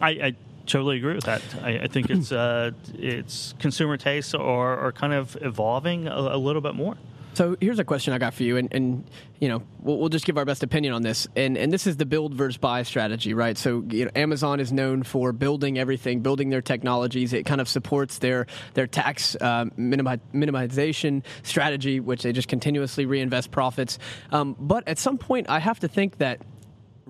I, 0.00 0.10
I 0.10 0.36
totally 0.70 0.98
agree 0.98 1.14
with 1.14 1.24
that. 1.24 1.42
I, 1.62 1.80
I 1.80 1.86
think 1.88 2.10
it's 2.10 2.32
uh, 2.32 2.70
it's 2.94 3.54
consumer 3.58 3.96
tastes 3.96 4.34
are, 4.34 4.78
are 4.78 4.92
kind 4.92 5.12
of 5.12 5.36
evolving 5.40 6.06
a, 6.08 6.14
a, 6.14 6.38
little 6.38 6.62
bit 6.62 6.74
more. 6.74 6.96
So 7.34 7.56
here's 7.60 7.78
a 7.78 7.84
question 7.84 8.12
I 8.12 8.18
got 8.18 8.34
for 8.34 8.42
you, 8.42 8.56
and, 8.56 8.72
and 8.72 9.04
you 9.38 9.48
know 9.48 9.62
we'll, 9.80 9.98
we'll, 9.98 10.08
just 10.08 10.24
give 10.24 10.36
our 10.36 10.44
best 10.44 10.62
opinion 10.62 10.94
on 10.94 11.02
this. 11.02 11.28
And 11.36 11.56
and 11.56 11.72
this 11.72 11.86
is 11.86 11.96
the 11.96 12.06
build 12.06 12.34
versus 12.34 12.56
buy 12.56 12.82
strategy, 12.82 13.34
right? 13.34 13.56
So 13.56 13.84
you 13.88 14.06
know, 14.06 14.10
Amazon 14.14 14.60
is 14.60 14.72
known 14.72 15.02
for 15.02 15.32
building 15.32 15.78
everything, 15.78 16.20
building 16.20 16.50
their 16.50 16.62
technologies. 16.62 17.32
It 17.32 17.46
kind 17.46 17.60
of 17.60 17.68
supports 17.68 18.18
their 18.18 18.46
their 18.74 18.86
tax 18.86 19.36
uh, 19.40 19.66
minimization 19.76 21.22
strategy, 21.42 22.00
which 22.00 22.22
they 22.22 22.32
just 22.32 22.48
continuously 22.48 23.06
reinvest 23.06 23.50
profits. 23.50 23.98
Um, 24.32 24.56
but 24.58 24.86
at 24.88 24.98
some 24.98 25.18
point, 25.18 25.48
I 25.48 25.60
have 25.60 25.80
to 25.80 25.88
think 25.88 26.18
that 26.18 26.40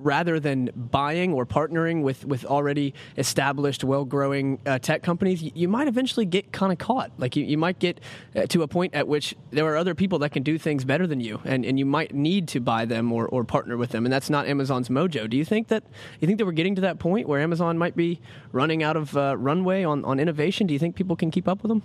rather 0.03 0.41
than 0.41 0.71
buying 0.75 1.33
or 1.33 1.47
partnering 1.47 2.03
with, 2.03 2.25
with 2.25 2.45
already 2.45 2.95
established, 3.17 3.85
well 3.85 4.05
growing 4.05 4.59
uh, 4.67 4.79
tech 4.79 5.03
companies, 5.03 5.43
you, 5.43 5.69
might 5.69 5.89
eventually 5.89 6.27
get 6.27 6.53
kind 6.53 6.73
of 6.73 6.79
caught. 6.79 7.11
Like 7.19 7.37
you, 7.37 7.45
you 7.45 7.59
might 7.59 7.79
get 7.79 8.01
uh, 8.35 8.47
to 8.47 8.63
a 8.63 8.69
point 8.69 8.95
at 8.95 9.07
which 9.07 9.35
there 9.51 9.67
are 9.67 9.77
other 9.77 9.95
people 9.95 10.19
that 10.21 10.31
can 10.31 10.43
do 10.43 10.59
things 10.59 10.85
better 10.85 11.07
than 11.07 11.21
you, 11.21 11.41
and, 11.45 11.65
and 11.65 11.79
you 11.79 11.87
might 11.87 12.15
need 12.15 12.49
to 12.49 12.61
buy 12.61 12.85
them 12.85 13.13
or, 13.13 13.27
or 13.27 13.45
partner 13.45 13.77
with 13.77 13.91
them. 13.91 14.05
And 14.07 14.13
that's 14.13 14.31
not 14.31 14.47
Amazon's 14.47 14.89
mojo. 14.89 15.29
Do 15.29 15.37
you 15.37 15.45
think 15.45 15.69
that 15.69 15.85
you 16.21 16.27
think 16.27 16.39
that 16.39 16.47
we're 16.47 16.53
getting 16.53 16.75
to 16.77 16.83
that 16.83 16.99
point 16.99 17.29
where 17.29 17.41
Amazon 17.41 17.79
might 17.79 17.97
be 17.97 18.21
running 18.53 18.83
out 18.83 18.97
of 18.97 19.17
uh, 19.17 19.37
runway 19.37 19.85
on, 19.85 20.05
on 20.05 20.19
innovation? 20.19 20.67
Do 20.67 20.73
you 20.73 20.79
think 20.79 20.97
people 20.97 21.17
can 21.17 21.31
keep 21.31 21.49
up 21.49 21.63
with 21.63 21.69
them? 21.69 21.83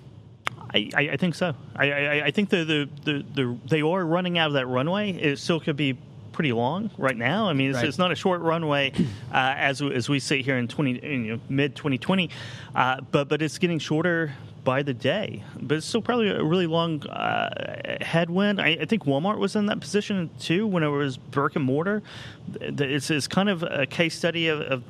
I, 0.74 0.90
I, 1.14 1.18
think 1.18 1.36
so. 1.36 1.54
I, 1.76 1.92
I, 1.92 2.26
I 2.26 2.32
think 2.32 2.50
the, 2.50 2.64
the, 2.66 2.90
the, 3.06 3.26
the, 3.34 3.60
they 3.70 3.82
are 3.82 4.06
running 4.06 4.38
out 4.38 4.48
of 4.48 4.54
that 4.54 4.68
runway. 4.68 5.12
It 5.12 5.40
still 5.40 5.62
could 5.62 5.78
be 5.78 5.98
pretty 6.36 6.52
long 6.52 6.92
right 6.98 7.16
now. 7.16 7.48
I 7.48 7.54
mean, 7.54 7.70
it's, 7.70 7.78
right. 7.78 7.88
it's 7.88 7.98
not 7.98 8.12
a 8.12 8.16
short 8.16 8.42
runway 8.42 8.92
uh, 9.34 9.54
as 9.58 9.82
as 9.82 10.10
we 10.10 10.20
sit 10.20 10.42
here 10.42 10.58
in 10.58 10.68
twenty 10.68 11.00
you 11.02 11.18
know, 11.34 11.40
mid 11.50 11.76
twenty 11.76 11.98
twenty, 11.98 12.30
uh, 12.76 13.00
but 13.10 13.30
but 13.30 13.42
it's 13.42 13.58
getting 13.58 13.80
shorter 13.80 14.34
by 14.66 14.84
the 14.84 14.94
day. 14.94 15.44
But 15.62 15.78
it's 15.78 15.86
still 15.86 16.02
probably 16.02 16.30
a 16.30 16.44
really 16.44 16.68
long 16.68 17.08
uh, 17.08 17.98
headwind. 18.02 18.60
I, 18.60 18.70
I, 18.82 18.86
think 18.86 19.06
Walmart 19.06 19.38
was 19.38 19.56
in 19.56 19.68
that 19.68 19.80
position 19.80 20.30
too 20.40 20.68
when 20.68 20.84
it 20.84 20.88
was 20.88 21.18
brick 21.18 21.56
and 21.56 21.64
mortar. 21.64 22.02
It's, 22.60 23.12
it's 23.12 23.28
kind 23.28 23.48
of 23.48 23.64
a 23.64 23.86
case 23.86 24.18
study 24.18 24.48
of, 24.48 24.62
of 24.62 24.84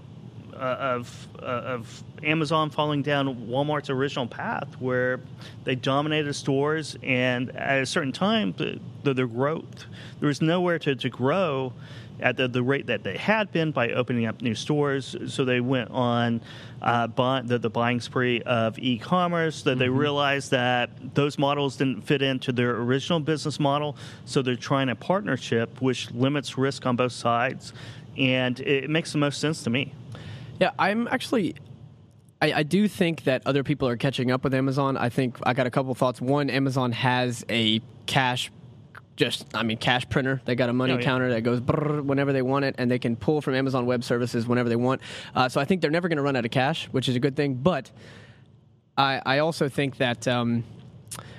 uh, 0.56 0.78
of, 0.80 1.28
uh, 1.40 1.46
of 1.46 2.04
Amazon 2.24 2.70
falling 2.70 3.02
down 3.02 3.48
Walmart's 3.48 3.90
original 3.90 4.28
path, 4.28 4.76
where 4.80 5.20
they 5.64 5.76
dominated 5.76 6.34
stores, 6.34 6.98
and 7.04 7.56
at 7.56 7.82
a 7.82 7.86
certain 7.86 8.12
time, 8.12 8.54
the, 8.58 8.80
the, 9.04 9.14
the 9.14 9.28
growth 9.28 9.86
there 10.20 10.28
was 10.28 10.42
nowhere 10.42 10.80
to, 10.80 10.96
to 10.96 11.10
grow 11.10 11.74
at 12.20 12.38
the, 12.38 12.48
the 12.48 12.64
rate 12.64 12.88
that 12.88 13.04
they 13.04 13.18
had 13.18 13.52
been 13.52 13.72
by 13.72 13.92
opening 13.92 14.26
up 14.26 14.42
new 14.42 14.56
stores. 14.56 15.16
So 15.28 15.44
they 15.44 15.60
went 15.60 15.92
on 15.92 16.42
uh, 16.82 17.08
buy, 17.08 17.42
the, 17.42 17.60
the 17.60 17.70
buying 17.70 18.00
spree 18.00 18.42
of 18.44 18.80
e 18.80 18.98
commerce, 18.98 19.64
that 19.64 19.72
mm-hmm. 19.72 19.80
they 19.80 19.90
realized 19.90 20.52
that 20.52 21.16
those 21.16 21.38
models 21.38 21.76
didn't 21.76 22.02
fit 22.02 22.22
into 22.22 22.52
their 22.52 22.76
original 22.78 23.20
business 23.20 23.60
model. 23.60 23.98
So 24.26 24.42
they're 24.42 24.56
trying 24.56 24.90
a 24.90 24.96
partnership 24.96 25.82
which 25.82 26.12
limits 26.12 26.58
risk 26.58 26.86
on 26.86 26.96
both 26.96 27.12
sides. 27.12 27.74
And 28.18 28.60
it 28.62 28.90
makes 28.90 29.12
the 29.12 29.18
most 29.18 29.42
sense 29.42 29.64
to 29.64 29.70
me. 29.70 29.94
Yeah, 30.60 30.72
I'm 30.80 31.08
actually 31.08 31.56
I, 32.42 32.60
I, 32.60 32.64
do 32.64 32.88
think 32.88 33.24
that 33.24 33.44
other 33.46 33.64
people 33.64 33.88
are 33.88 33.98
catching 33.98 34.30
up 34.30 34.44
with 34.44 34.54
Amazon. 34.54 34.98
I 34.98 35.10
think 35.10 35.38
I 35.44 35.54
got 35.54 35.68
a 35.68 35.72
couple 35.72 35.94
thoughts. 35.96 36.20
One, 36.20 36.50
Amazon 36.50 36.92
has 36.92 37.46
a 37.50 37.82
cash, 38.06 38.52
just 39.16 39.46
I 39.56 39.64
mean, 39.64 39.78
cash 39.78 40.08
printer. 40.10 40.42
They 40.46 40.56
got 40.56 40.70
a 40.70 40.74
money 40.74 40.94
oh, 40.94 40.98
yeah. 40.98 41.04
counter 41.04 41.30
that 41.30 41.42
goes 41.42 41.62
whenever 41.62 42.34
they 42.34 42.42
want 42.42 42.66
it, 42.66 42.76
and 42.78 42.92
they 42.92 43.00
can 43.00 43.16
pull 43.16 43.42
from 43.42 43.56
Amazon 43.56 43.86
Web 43.86 44.04
Services 44.04 44.46
whenever 44.48 44.70
they 44.70 44.76
want. 44.76 45.02
Uh, 45.34 45.48
so 45.50 45.62
I 45.62 45.66
think 45.66 45.82
they're 45.82 45.92
never 45.92 46.10
going 46.10 46.18
to 46.18 46.24
run 46.24 46.36
out 46.36 46.46
of 46.46 46.52
cash, 46.52 46.88
which 46.88 47.08
is 47.08 47.16
a 47.16 47.20
good 47.20 47.36
thing. 47.36 47.56
But 47.56 47.92
I, 48.98 49.22
I 49.26 49.40
also 49.40 49.70
think 49.70 49.98
that. 49.98 50.28
Um, 50.28 50.64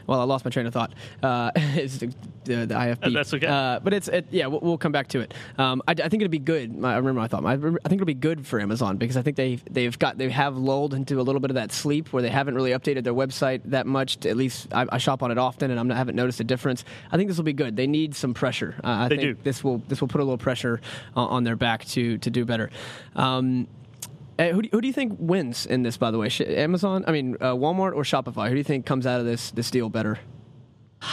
well, 0.07 0.21
I 0.21 0.25
lost 0.25 0.45
my 0.45 0.51
train 0.51 0.67
of 0.67 0.73
thought. 0.73 0.93
Uh, 1.23 1.51
is 1.57 1.99
the, 1.99 2.07
the, 2.45 2.67
the 2.67 2.75
IFB. 2.75 3.13
that's 3.13 3.35
okay. 3.35 3.47
Uh, 3.47 3.81
but 3.81 3.93
it's 3.93 4.09
it, 4.09 4.27
yeah, 4.31 4.47
we'll, 4.47 4.61
we'll, 4.61 4.79
come 4.79 4.93
back 4.93 5.09
to 5.09 5.21
it. 5.21 5.35
Um, 5.59 5.83
I, 5.89 5.93
I, 5.93 6.09
think 6.09 6.23
it'll 6.23 6.29
be 6.29 6.39
good. 6.39 6.71
I 6.85 6.97
remember 6.97 7.15
my 7.15 7.29
thought. 7.29 7.45
I, 7.45 7.55
I, 7.55 7.57
think 7.57 7.93
it'll 7.93 8.05
be 8.05 8.15
good 8.15 8.47
for 8.47 8.61
Amazon 8.61 8.97
because 8.99 9.17
I 9.17 9.23
think 9.23 9.37
they 9.37 9.57
they've 9.71 9.99
got 9.99 10.19
they 10.19 10.29
have 10.31 10.57
lulled 10.57 10.95
into 10.95 11.21
a 11.21 11.23
little 11.23 11.41
bit 11.41 11.51
of 11.51 11.57
that 11.57 11.73
sleep 11.73 12.13
where 12.13 12.23
they 12.23 12.29
haven't 12.29 12.55
really 12.55 12.71
updated 12.71 13.05
their 13.05 13.15
website 13.15 13.63
that 13.65 13.87
much. 13.87 14.19
To, 14.19 14.31
at 14.31 14.37
least 14.37 14.69
I, 14.73 14.87
I, 14.91 14.99
shop 14.99 15.23
on 15.23 15.31
it 15.31 15.39
often, 15.39 15.71
and 15.71 15.81
I'm 15.81 15.89
not, 15.89 15.95
I 15.95 15.99
haven't 15.99 16.17
noticed 16.17 16.41
a 16.41 16.45
difference. 16.45 16.85
I 17.11 17.17
think 17.17 17.29
this 17.29 17.37
will 17.37 17.45
be 17.45 17.53
good. 17.53 17.77
They 17.77 17.87
need 17.87 18.15
some 18.15 18.35
pressure. 18.35 18.77
Uh, 18.85 18.89
I 18.89 19.09
they 19.09 19.17
think 19.17 19.39
do. 19.39 19.43
this 19.43 19.65
will 19.65 19.79
this 19.89 20.01
will 20.01 20.09
put 20.09 20.21
a 20.21 20.25
little 20.25 20.39
pressure 20.39 20.81
on, 21.15 21.29
on 21.29 21.45
their 21.45 21.57
back 21.57 21.85
to 21.87 22.19
to 22.19 22.31
do 22.31 22.45
better. 22.45 22.71
Um, 23.17 23.67
uh, 24.39 24.49
who, 24.49 24.63
do, 24.63 24.69
who 24.73 24.81
do 24.81 24.87
you 24.87 24.93
think 24.93 25.17
wins 25.19 25.67
in 25.67 25.83
this? 25.83 25.97
By 25.97 26.11
the 26.11 26.19
way, 26.19 26.31
Amazon, 26.41 27.05
I 27.07 27.13
mean 27.13 27.37
uh, 27.41 27.55
Walmart 27.55 27.95
or 27.95 28.03
Shopify? 28.03 28.49
Who 28.49 28.55
do 28.55 28.59
you 28.59 28.65
think 28.65 28.87
comes 28.87 29.07
out 29.07 29.21
of 29.21 29.27
this 29.27 29.51
this 29.51 29.71
deal 29.71 29.89
better? 29.89 30.19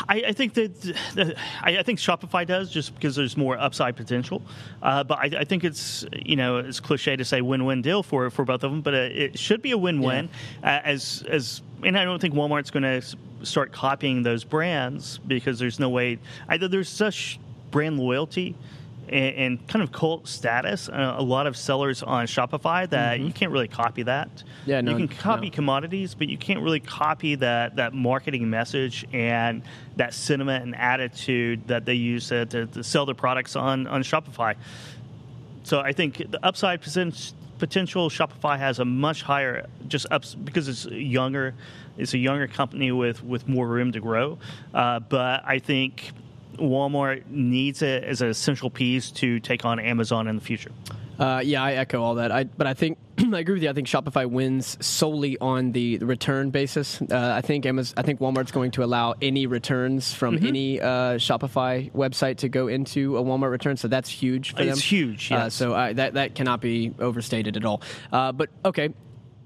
I, 0.08 0.24
I, 0.28 0.32
think 0.32 0.54
that 0.54 1.36
I, 1.62 1.84
think 1.84 2.00
Shopify 2.00 2.48
does 2.48 2.72
just 2.72 2.96
because 2.96 3.16
there's 3.16 3.36
more 3.36 3.58
upside 3.58 3.96
potential. 3.96 4.42
Uh, 4.82 5.04
but 5.04 5.20
I, 5.20 5.40
I, 5.40 5.44
think 5.44 5.64
it's 5.64 6.06
you 6.14 6.36
know 6.36 6.58
it's 6.58 6.80
cliche 6.80 7.16
to 7.16 7.26
say 7.26 7.42
win-win 7.42 7.82
deal 7.82 8.02
for 8.02 8.30
for 8.30 8.46
both 8.46 8.64
of 8.64 8.72
them, 8.72 8.82
but 8.82 8.94
uh, 8.94 8.98
it 8.98 9.38
should 9.38 9.62
be 9.62 9.72
a 9.72 9.78
win-win. 9.78 10.30
Yeah. 10.62 10.78
Uh, 10.78 10.82
as 10.86 11.24
as 11.30 11.62
and 11.84 11.98
I 11.98 12.06
don't 12.06 12.20
think 12.20 12.34
Walmart's 12.34 12.72
going 12.72 12.84
to 12.84 13.18
start 13.46 13.74
copying 13.74 14.24
those 14.24 14.44
brands 14.44 15.18
because 15.18 15.60
there's 15.60 15.80
no 15.80 15.90
way 15.90 16.18
either 16.48 16.68
there's 16.68 16.90
such 16.90 17.40
brand 17.72 18.00
loyalty 18.00 18.56
and, 19.10 19.36
and 19.36 19.68
kind 19.68 19.84
of 19.84 19.92
cult 19.92 20.28
status. 20.28 20.90
Uh, 20.90 21.16
a 21.18 21.24
lot 21.24 21.48
of 21.48 21.58
sellers 21.58 22.04
on 22.04 22.26
Shopify 22.26 22.90
that 22.90 23.20
you 23.20 23.32
can't 23.32 23.52
really 23.52 23.68
copy 23.68 24.04
that. 24.04 24.30
Mm-hmm. 24.36 24.70
Yeah, 24.70 24.82
no, 24.82 24.92
you 24.92 25.08
can 25.08 25.18
copy 25.18 25.50
no. 25.50 25.56
commodities, 25.56 26.16
but 26.16 26.30
you 26.30 26.38
can't 26.38 26.62
really 26.62 26.80
copy 26.80 27.36
that 27.36 27.76
that 27.76 27.94
marketing 27.94 28.50
message 28.50 29.06
and 29.14 29.64
that 29.96 30.14
sentiment 30.14 30.64
and 30.64 30.76
attitude 30.76 31.68
that 31.68 31.86
they 31.86 31.96
use 31.96 32.30
to, 32.30 32.46
to, 32.48 32.66
to 32.68 32.84
sell 32.84 33.06
their 33.06 33.16
products 33.16 33.56
on 33.56 33.88
on 33.88 34.04
Shopify. 34.04 34.56
So 35.64 35.80
I 35.80 35.94
think 35.94 36.18
the 36.18 36.46
upside 36.46 36.82
potential 37.58 38.10
Shopify 38.10 38.58
has 38.58 38.80
a 38.80 38.86
much 38.86 39.24
higher 39.24 39.68
just 39.88 40.06
ups 40.12 40.36
because 40.36 40.68
it's 40.68 40.86
younger. 40.86 41.56
It's 41.98 42.14
a 42.14 42.18
younger 42.18 42.48
company 42.48 42.92
with 42.92 43.24
with 43.24 43.48
more 43.48 43.68
room 43.68 43.92
to 43.94 44.00
grow. 44.00 44.38
Uh, 44.74 45.00
but 45.00 45.44
I 45.46 45.60
think 45.60 46.12
Walmart 46.58 47.28
needs 47.30 47.82
it 47.82 48.04
as 48.04 48.22
an 48.22 48.30
essential 48.30 48.70
piece 48.70 49.12
to 49.12 49.40
take 49.40 49.66
on 49.66 49.80
Amazon 49.80 50.28
in 50.28 50.36
the 50.36 50.42
future. 50.42 50.72
Uh, 51.20 51.42
yeah, 51.44 51.62
I 51.64 51.74
echo 51.74 52.02
all 52.02 52.16
that. 52.16 52.32
I, 52.32 52.44
but 52.46 52.66
I 52.66 52.74
think 52.74 52.98
I 53.20 53.40
agree 53.40 53.54
with 53.54 53.64
you. 53.64 53.70
I 53.70 53.74
think 53.74 53.88
Shopify 53.88 54.28
wins 54.28 54.78
solely 54.84 55.38
on 55.38 55.72
the 55.72 56.00
return 56.00 56.50
basis. 56.50 57.00
Uh, 57.02 57.08
I 57.36 57.42
think 57.42 57.68
Amazon, 57.68 57.94
I 57.98 58.02
think 58.02 58.20
Walmart's 58.20 58.52
going 58.52 58.72
to 58.72 58.84
allow 58.84 59.14
any 59.22 59.46
returns 59.46 60.12
from 60.12 60.38
Mm-hmm. 60.38 60.48
any 60.48 60.82
uh, 60.82 60.88
Shopify 61.20 61.92
website 61.92 62.38
to 62.38 62.50
go 62.50 62.68
into 62.68 63.18
a 63.18 63.24
Walmart 63.24 63.52
return. 63.52 63.78
So 63.78 63.88
that's 63.88 64.10
huge 64.10 64.52
for 64.52 64.58
them. 64.66 64.70
It's 64.70 64.82
huge, 64.82 65.32
Uh, 65.32 65.36
yes. 65.36 65.54
so 65.54 65.74
uh, 65.74 65.94
that 65.94 66.16
that 66.16 66.34
cannot 66.34 66.62
be 66.62 66.94
overstated 67.00 67.58
at 67.58 67.66
all. 67.66 67.84
Uh, 68.12 68.32
but 68.32 68.50
okay. 68.66 68.90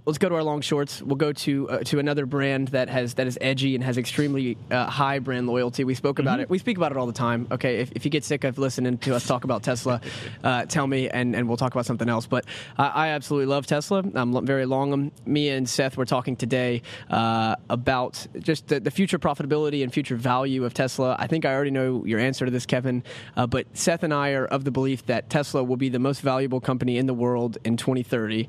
Let's 0.07 0.19
go 0.19 0.29
to 0.29 0.35
our 0.35 0.43
long 0.43 0.61
shorts. 0.61 1.01
We'll 1.01 1.17
go 1.17 1.33
to 1.33 1.69
uh, 1.69 1.77
to 1.79 1.99
another 1.99 2.25
brand 2.25 2.69
that 2.69 2.87
has 2.87 3.15
that 3.15 3.27
is 3.27 3.37
edgy 3.41 3.75
and 3.75 3.83
has 3.83 3.97
extremely 3.97 4.57
uh, 4.71 4.85
high 4.85 5.19
brand 5.19 5.47
loyalty. 5.47 5.83
We 5.83 5.95
spoke 5.95 6.19
about 6.19 6.39
it. 6.39 6.49
We 6.49 6.59
speak 6.59 6.77
about 6.77 6.93
it 6.93 6.97
all 6.97 7.07
the 7.07 7.11
time. 7.11 7.45
Okay, 7.51 7.79
if, 7.79 7.91
if 7.91 8.05
you 8.05 8.11
get 8.11 8.23
sick 8.23 8.45
of 8.45 8.57
listening 8.57 8.99
to 8.99 9.15
us 9.15 9.27
talk 9.27 9.43
about 9.43 9.63
Tesla, 9.63 9.99
uh, 10.45 10.63
tell 10.63 10.87
me 10.87 11.09
and, 11.09 11.35
and 11.35 11.49
we'll 11.49 11.57
talk 11.57 11.73
about 11.73 11.85
something 11.85 12.07
else. 12.07 12.25
But 12.25 12.45
I, 12.77 12.87
I 12.87 13.07
absolutely 13.09 13.47
love 13.47 13.67
Tesla. 13.67 14.01
I'm 14.15 14.45
very 14.45 14.65
long. 14.65 14.77
long. 14.77 14.93
'em. 14.93 15.11
Me 15.25 15.49
and 15.49 15.67
Seth 15.67 15.97
were 15.97 16.05
talking 16.05 16.37
today 16.37 16.83
uh, 17.09 17.57
about 17.69 18.27
just 18.39 18.67
the, 18.67 18.79
the 18.79 18.91
future 18.91 19.19
profitability 19.19 19.83
and 19.83 19.91
future 19.91 20.15
value 20.15 20.63
of 20.63 20.73
Tesla. 20.73 21.17
I 21.19 21.27
think 21.27 21.43
I 21.43 21.53
already 21.53 21.71
know 21.71 22.05
your 22.05 22.19
answer 22.19 22.45
to 22.45 22.51
this, 22.51 22.65
Kevin. 22.65 23.03
Uh, 23.35 23.45
but 23.45 23.67
Seth 23.73 24.03
and 24.03 24.13
I 24.13 24.31
are 24.31 24.45
of 24.45 24.63
the 24.63 24.71
belief 24.71 25.05
that 25.07 25.29
Tesla 25.29 25.65
will 25.65 25.75
be 25.75 25.89
the 25.89 25.99
most 25.99 26.21
valuable 26.21 26.61
company 26.61 26.97
in 26.97 27.07
the 27.07 27.13
world 27.13 27.57
in 27.65 27.75
2030. 27.75 28.47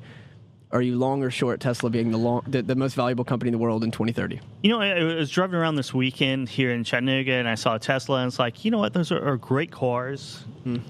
Are 0.71 0.83
you 0.83 0.97
long 0.99 1.23
or 1.23 1.31
short 1.31 1.61
Tesla 1.61 1.89
being 1.89 2.11
the, 2.11 2.19
long, 2.19 2.43
the, 2.47 2.61
the 2.61 2.75
most 2.77 2.95
valuable 2.95 3.25
company 3.25 3.49
in 3.49 3.53
the 3.53 3.59
world 3.59 3.83
in 3.83 3.91
2030? 3.91 4.39
You 4.63 4.71
know, 4.71 4.81
I 4.81 4.89
I 5.01 5.03
was 5.15 5.31
driving 5.31 5.55
around 5.55 5.77
this 5.77 5.95
weekend 5.95 6.51
here 6.51 6.71
in 6.73 6.85
Chattanooga, 6.85 7.33
and 7.33 7.49
I 7.49 7.55
saw 7.55 7.77
a 7.77 7.79
Tesla, 7.79 8.19
and 8.21 8.29
it's 8.29 8.39
like, 8.39 8.67
you 8.67 8.71
know 8.71 8.77
what? 8.77 8.93
Those 8.93 9.11
are, 9.11 9.27
are 9.33 9.37
great 9.39 9.71
cars. 9.71 10.45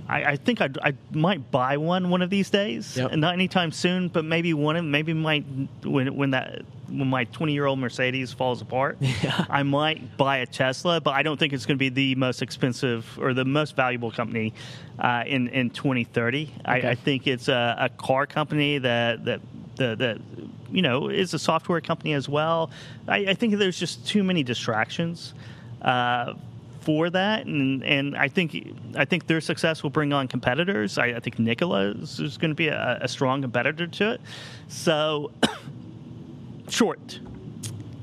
I, 0.09 0.25
I 0.33 0.37
think 0.37 0.61
I'd, 0.61 0.77
I 0.79 0.95
might 1.13 1.53
buy 1.53 1.77
one 1.77 2.11
one 2.11 2.21
of 2.23 2.31
these 2.31 2.51
days, 2.51 2.97
Yep. 2.97 3.13
not 3.13 3.35
anytime 3.35 3.71
soon, 3.71 4.09
but 4.09 4.25
maybe 4.25 4.53
one. 4.53 4.75
of- 4.75 4.85
Maybe 4.85 5.13
might 5.13 5.45
when 5.85 6.17
when 6.17 6.31
that 6.33 6.63
when 6.89 7.07
my 7.07 7.25
20 7.25 7.53
year 7.53 7.67
old 7.67 7.79
Mercedes 7.79 8.33
falls 8.33 8.61
apart, 8.61 8.99
I 9.49 9.63
might 9.63 10.17
buy 10.17 10.39
a 10.39 10.47
Tesla. 10.47 11.01
But 11.01 11.13
I 11.15 11.23
don't 11.23 11.39
think 11.39 11.53
it's 11.53 11.65
going 11.67 11.77
to 11.77 11.79
be 11.79 11.91
the 11.91 12.17
most 12.17 12.43
expensive 12.43 13.07
or 13.21 13.33
the 13.35 13.45
most 13.45 13.77
valuable 13.77 14.11
company 14.11 14.55
uh, 14.99 15.23
in 15.25 15.47
in 15.49 15.71
2030. 15.71 16.51
I, 16.65 16.75
I 16.81 16.95
think 16.97 17.29
it's 17.29 17.47
a, 17.47 17.77
a 17.79 17.89
car 17.91 18.27
company 18.27 18.79
that 18.79 19.25
that 19.27 19.41
the 19.79 19.97
the 19.97 20.21
you 20.71 20.83
know 20.83 21.09
is 21.09 21.33
a 21.33 21.39
software 21.39 21.81
company 21.81 22.13
as 22.13 22.29
well. 22.29 22.71
I, 23.07 23.19
I 23.29 23.35
think 23.35 23.57
there's 23.57 23.79
just 23.79 24.07
too 24.07 24.23
many 24.23 24.43
distractions 24.43 25.33
uh, 25.81 26.35
for 26.81 27.09
that, 27.11 27.47
and 27.47 27.83
and 27.83 28.17
I 28.17 28.29
think 28.29 28.75
I 28.95 29.07
think 29.07 29.27
their 29.27 29.41
success 29.41 29.83
will 29.83 29.91
bring 29.91 30.13
on 30.13 30.29
competitors. 30.29 30.99
I, 30.99 31.07
I 31.07 31.21
think 31.21 31.39
Nikola 31.39 31.93
is, 31.93 32.21
is 32.21 32.37
going 32.37 32.51
to 32.51 32.55
be 32.55 32.69
a, 32.69 32.99
a 33.01 33.09
strong 33.09 33.41
competitor 33.41 33.87
to 33.87 34.13
it. 34.13 34.21
So 34.69 35.31
short. 36.69 37.21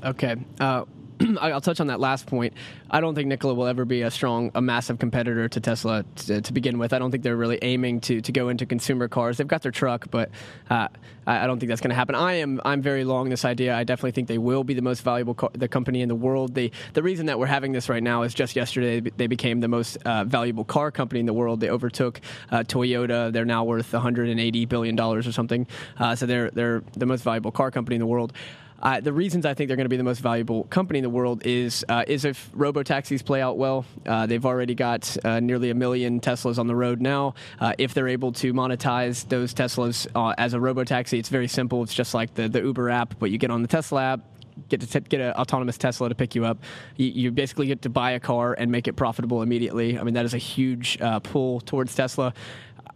Okay. 0.04 0.36
Uh, 0.60 0.84
I'll 1.40 1.60
touch 1.60 1.80
on 1.80 1.86
that 1.86 2.00
last 2.00 2.26
point. 2.26 2.54
I 2.90 3.00
don't 3.00 3.14
think 3.14 3.28
Nikola 3.28 3.54
will 3.54 3.66
ever 3.66 3.84
be 3.84 4.02
a 4.02 4.10
strong, 4.10 4.50
a 4.54 4.60
massive 4.60 4.98
competitor 4.98 5.48
to 5.48 5.60
Tesla 5.60 6.04
to, 6.26 6.40
to 6.40 6.52
begin 6.52 6.78
with. 6.78 6.92
I 6.92 6.98
don't 6.98 7.10
think 7.10 7.22
they're 7.22 7.36
really 7.36 7.58
aiming 7.62 8.00
to, 8.02 8.20
to 8.20 8.32
go 8.32 8.48
into 8.48 8.66
consumer 8.66 9.08
cars. 9.08 9.38
They've 9.38 9.46
got 9.46 9.62
their 9.62 9.72
truck, 9.72 10.10
but 10.10 10.30
uh, 10.70 10.88
I, 11.26 11.44
I 11.44 11.46
don't 11.46 11.58
think 11.58 11.68
that's 11.68 11.80
going 11.80 11.90
to 11.90 11.94
happen. 11.96 12.14
I 12.14 12.34
am 12.34 12.60
I'm 12.64 12.82
very 12.82 13.04
long 13.04 13.28
this 13.28 13.44
idea. 13.44 13.74
I 13.74 13.84
definitely 13.84 14.12
think 14.12 14.28
they 14.28 14.38
will 14.38 14.64
be 14.64 14.74
the 14.74 14.82
most 14.82 15.02
valuable 15.02 15.34
co- 15.34 15.50
the 15.52 15.68
company 15.68 16.02
in 16.02 16.08
the 16.08 16.14
world. 16.14 16.54
They, 16.54 16.70
the 16.92 17.02
reason 17.02 17.26
that 17.26 17.38
we're 17.38 17.46
having 17.46 17.72
this 17.72 17.88
right 17.88 18.02
now 18.02 18.22
is 18.22 18.34
just 18.34 18.56
yesterday 18.56 19.00
they 19.00 19.10
they 19.16 19.26
became 19.26 19.60
the 19.60 19.68
most 19.68 19.96
uh, 20.04 20.24
valuable 20.24 20.64
car 20.64 20.90
company 20.90 21.20
in 21.20 21.26
the 21.26 21.32
world. 21.32 21.60
They 21.60 21.70
overtook 21.70 22.20
uh, 22.50 22.60
Toyota. 22.60 23.32
They're 23.32 23.44
now 23.44 23.64
worth 23.64 23.92
180 23.92 24.64
billion 24.66 24.96
dollars 24.96 25.26
or 25.26 25.32
something. 25.32 25.66
Uh, 25.98 26.14
so 26.14 26.26
they're 26.26 26.50
they're 26.50 26.82
the 26.92 27.06
most 27.06 27.22
valuable 27.22 27.50
car 27.50 27.70
company 27.70 27.96
in 27.96 28.00
the 28.00 28.06
world. 28.06 28.32
Uh, 28.82 29.00
the 29.00 29.12
reasons 29.12 29.46
I 29.46 29.54
think 29.54 29.68
they're 29.68 29.76
going 29.76 29.86
to 29.86 29.90
be 29.90 29.96
the 29.96 30.04
most 30.04 30.20
valuable 30.20 30.64
company 30.64 30.98
in 30.98 31.02
the 31.02 31.10
world 31.10 31.46
is 31.46 31.84
uh, 31.88 32.04
is 32.06 32.24
if 32.24 32.50
robo 32.52 32.82
taxis 32.82 33.22
play 33.22 33.40
out 33.40 33.56
well. 33.56 33.84
Uh, 34.04 34.26
they've 34.26 34.44
already 34.44 34.74
got 34.74 35.16
uh, 35.24 35.40
nearly 35.40 35.70
a 35.70 35.74
million 35.74 36.20
Teslas 36.20 36.58
on 36.58 36.66
the 36.66 36.74
road 36.74 37.00
now. 37.00 37.34
Uh, 37.58 37.72
if 37.78 37.94
they're 37.94 38.08
able 38.08 38.32
to 38.32 38.52
monetize 38.52 39.28
those 39.28 39.54
Teslas 39.54 40.06
uh, 40.14 40.34
as 40.38 40.54
a 40.54 40.60
robo 40.60 40.84
taxi, 40.84 41.18
it's 41.18 41.28
very 41.28 41.48
simple. 41.48 41.82
It's 41.82 41.94
just 41.94 42.14
like 42.14 42.34
the, 42.34 42.48
the 42.48 42.60
Uber 42.60 42.90
app, 42.90 43.18
but 43.18 43.30
you 43.30 43.38
get 43.38 43.50
on 43.50 43.62
the 43.62 43.68
Tesla 43.68 44.02
app. 44.02 44.20
Get 44.68 44.80
to 44.80 44.86
t- 44.86 45.00
get 45.00 45.20
an 45.20 45.32
autonomous 45.32 45.76
Tesla 45.76 46.08
to 46.08 46.14
pick 46.14 46.34
you 46.34 46.46
up. 46.46 46.58
You, 46.96 47.08
you 47.08 47.30
basically 47.30 47.66
get 47.66 47.82
to 47.82 47.90
buy 47.90 48.12
a 48.12 48.20
car 48.20 48.54
and 48.54 48.70
make 48.70 48.88
it 48.88 48.94
profitable 48.94 49.42
immediately. 49.42 49.98
I 49.98 50.02
mean 50.02 50.14
that 50.14 50.24
is 50.24 50.32
a 50.32 50.38
huge 50.38 50.98
uh, 51.00 51.20
pull 51.20 51.60
towards 51.60 51.94
Tesla. 51.94 52.32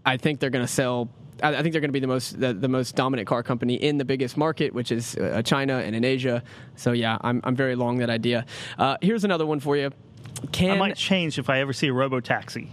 I 0.04 0.16
think 0.16 0.40
they're 0.40 0.50
going 0.50 0.64
to 0.64 0.72
sell 0.72 1.10
I 1.42 1.62
think 1.62 1.72
they're 1.72 1.80
going 1.80 1.88
to 1.88 1.92
be 1.92 2.00
the 2.00 2.06
most 2.06 2.40
the, 2.40 2.52
the 2.52 2.68
most 2.68 2.96
dominant 2.96 3.28
car 3.28 3.42
company 3.42 3.74
in 3.74 3.98
the 3.98 4.04
biggest 4.04 4.36
market, 4.36 4.74
which 4.74 4.92
is 4.92 5.16
uh, 5.16 5.42
China 5.42 5.78
and 5.78 5.94
in 5.94 6.04
Asia. 6.04 6.42
So 6.76 6.92
yeah, 6.92 7.18
I'm 7.20 7.40
I'm 7.44 7.56
very 7.56 7.76
long 7.76 7.98
that 7.98 8.10
idea. 8.10 8.46
Uh, 8.78 8.96
here's 9.00 9.24
another 9.24 9.46
one 9.46 9.60
for 9.60 9.76
you. 9.76 9.90
Can 10.52 10.70
I 10.70 10.78
might 10.78 10.96
change 10.96 11.38
if 11.38 11.50
I 11.50 11.60
ever 11.60 11.72
see 11.72 11.88
a 11.88 11.92
robo 11.92 12.20
taxi. 12.20 12.70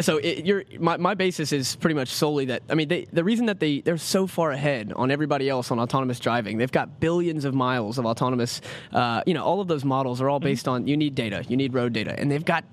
so 0.00 0.18
it, 0.18 0.44
you're, 0.44 0.64
my, 0.78 0.96
my 0.96 1.14
basis 1.14 1.52
is 1.52 1.76
pretty 1.76 1.94
much 1.94 2.08
solely 2.08 2.46
that 2.46 2.62
I 2.68 2.74
mean 2.74 2.88
they, 2.88 3.06
the 3.12 3.24
reason 3.24 3.46
that 3.46 3.60
they 3.60 3.80
they're 3.80 3.98
so 3.98 4.26
far 4.26 4.52
ahead 4.52 4.92
on 4.94 5.10
everybody 5.10 5.48
else 5.48 5.70
on 5.70 5.80
autonomous 5.80 6.20
driving 6.20 6.58
they've 6.58 6.70
got 6.70 7.00
billions 7.00 7.44
of 7.44 7.54
miles 7.54 7.98
of 7.98 8.06
autonomous 8.06 8.60
uh, 8.92 9.22
you 9.26 9.34
know 9.34 9.44
all 9.44 9.60
of 9.60 9.68
those 9.68 9.84
models 9.84 10.20
are 10.20 10.28
all 10.28 10.40
based 10.40 10.68
on 10.68 10.86
you 10.86 10.96
need 10.96 11.14
data 11.14 11.44
you 11.48 11.56
need 11.56 11.74
road 11.74 11.92
data 11.92 12.18
and 12.18 12.30
they've 12.30 12.44
got 12.44 12.64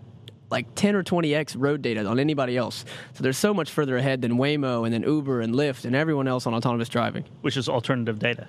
like 0.50 0.74
10 0.76 0.96
or 0.96 1.04
20x 1.04 1.56
road 1.58 1.82
data 1.82 2.06
on 2.06 2.20
anybody 2.20 2.56
else 2.58 2.86
so 3.14 3.24
they're 3.24 3.34
so 3.34 3.54
much 3.54 3.72
further 3.72 3.98
ahead 3.98 4.22
than 4.22 4.34
Waymo 4.34 4.86
and 4.86 4.94
then 4.94 5.04
Uber 5.04 5.42
and 5.42 5.54
Lyft 5.54 5.86
and 5.86 5.96
everyone 5.96 6.28
else 6.28 6.46
on 6.46 6.54
autonomous 6.54 6.90
driving 6.90 7.26
which 7.42 7.58
is 7.58 7.68
alternative 7.68 8.20
data. 8.20 8.48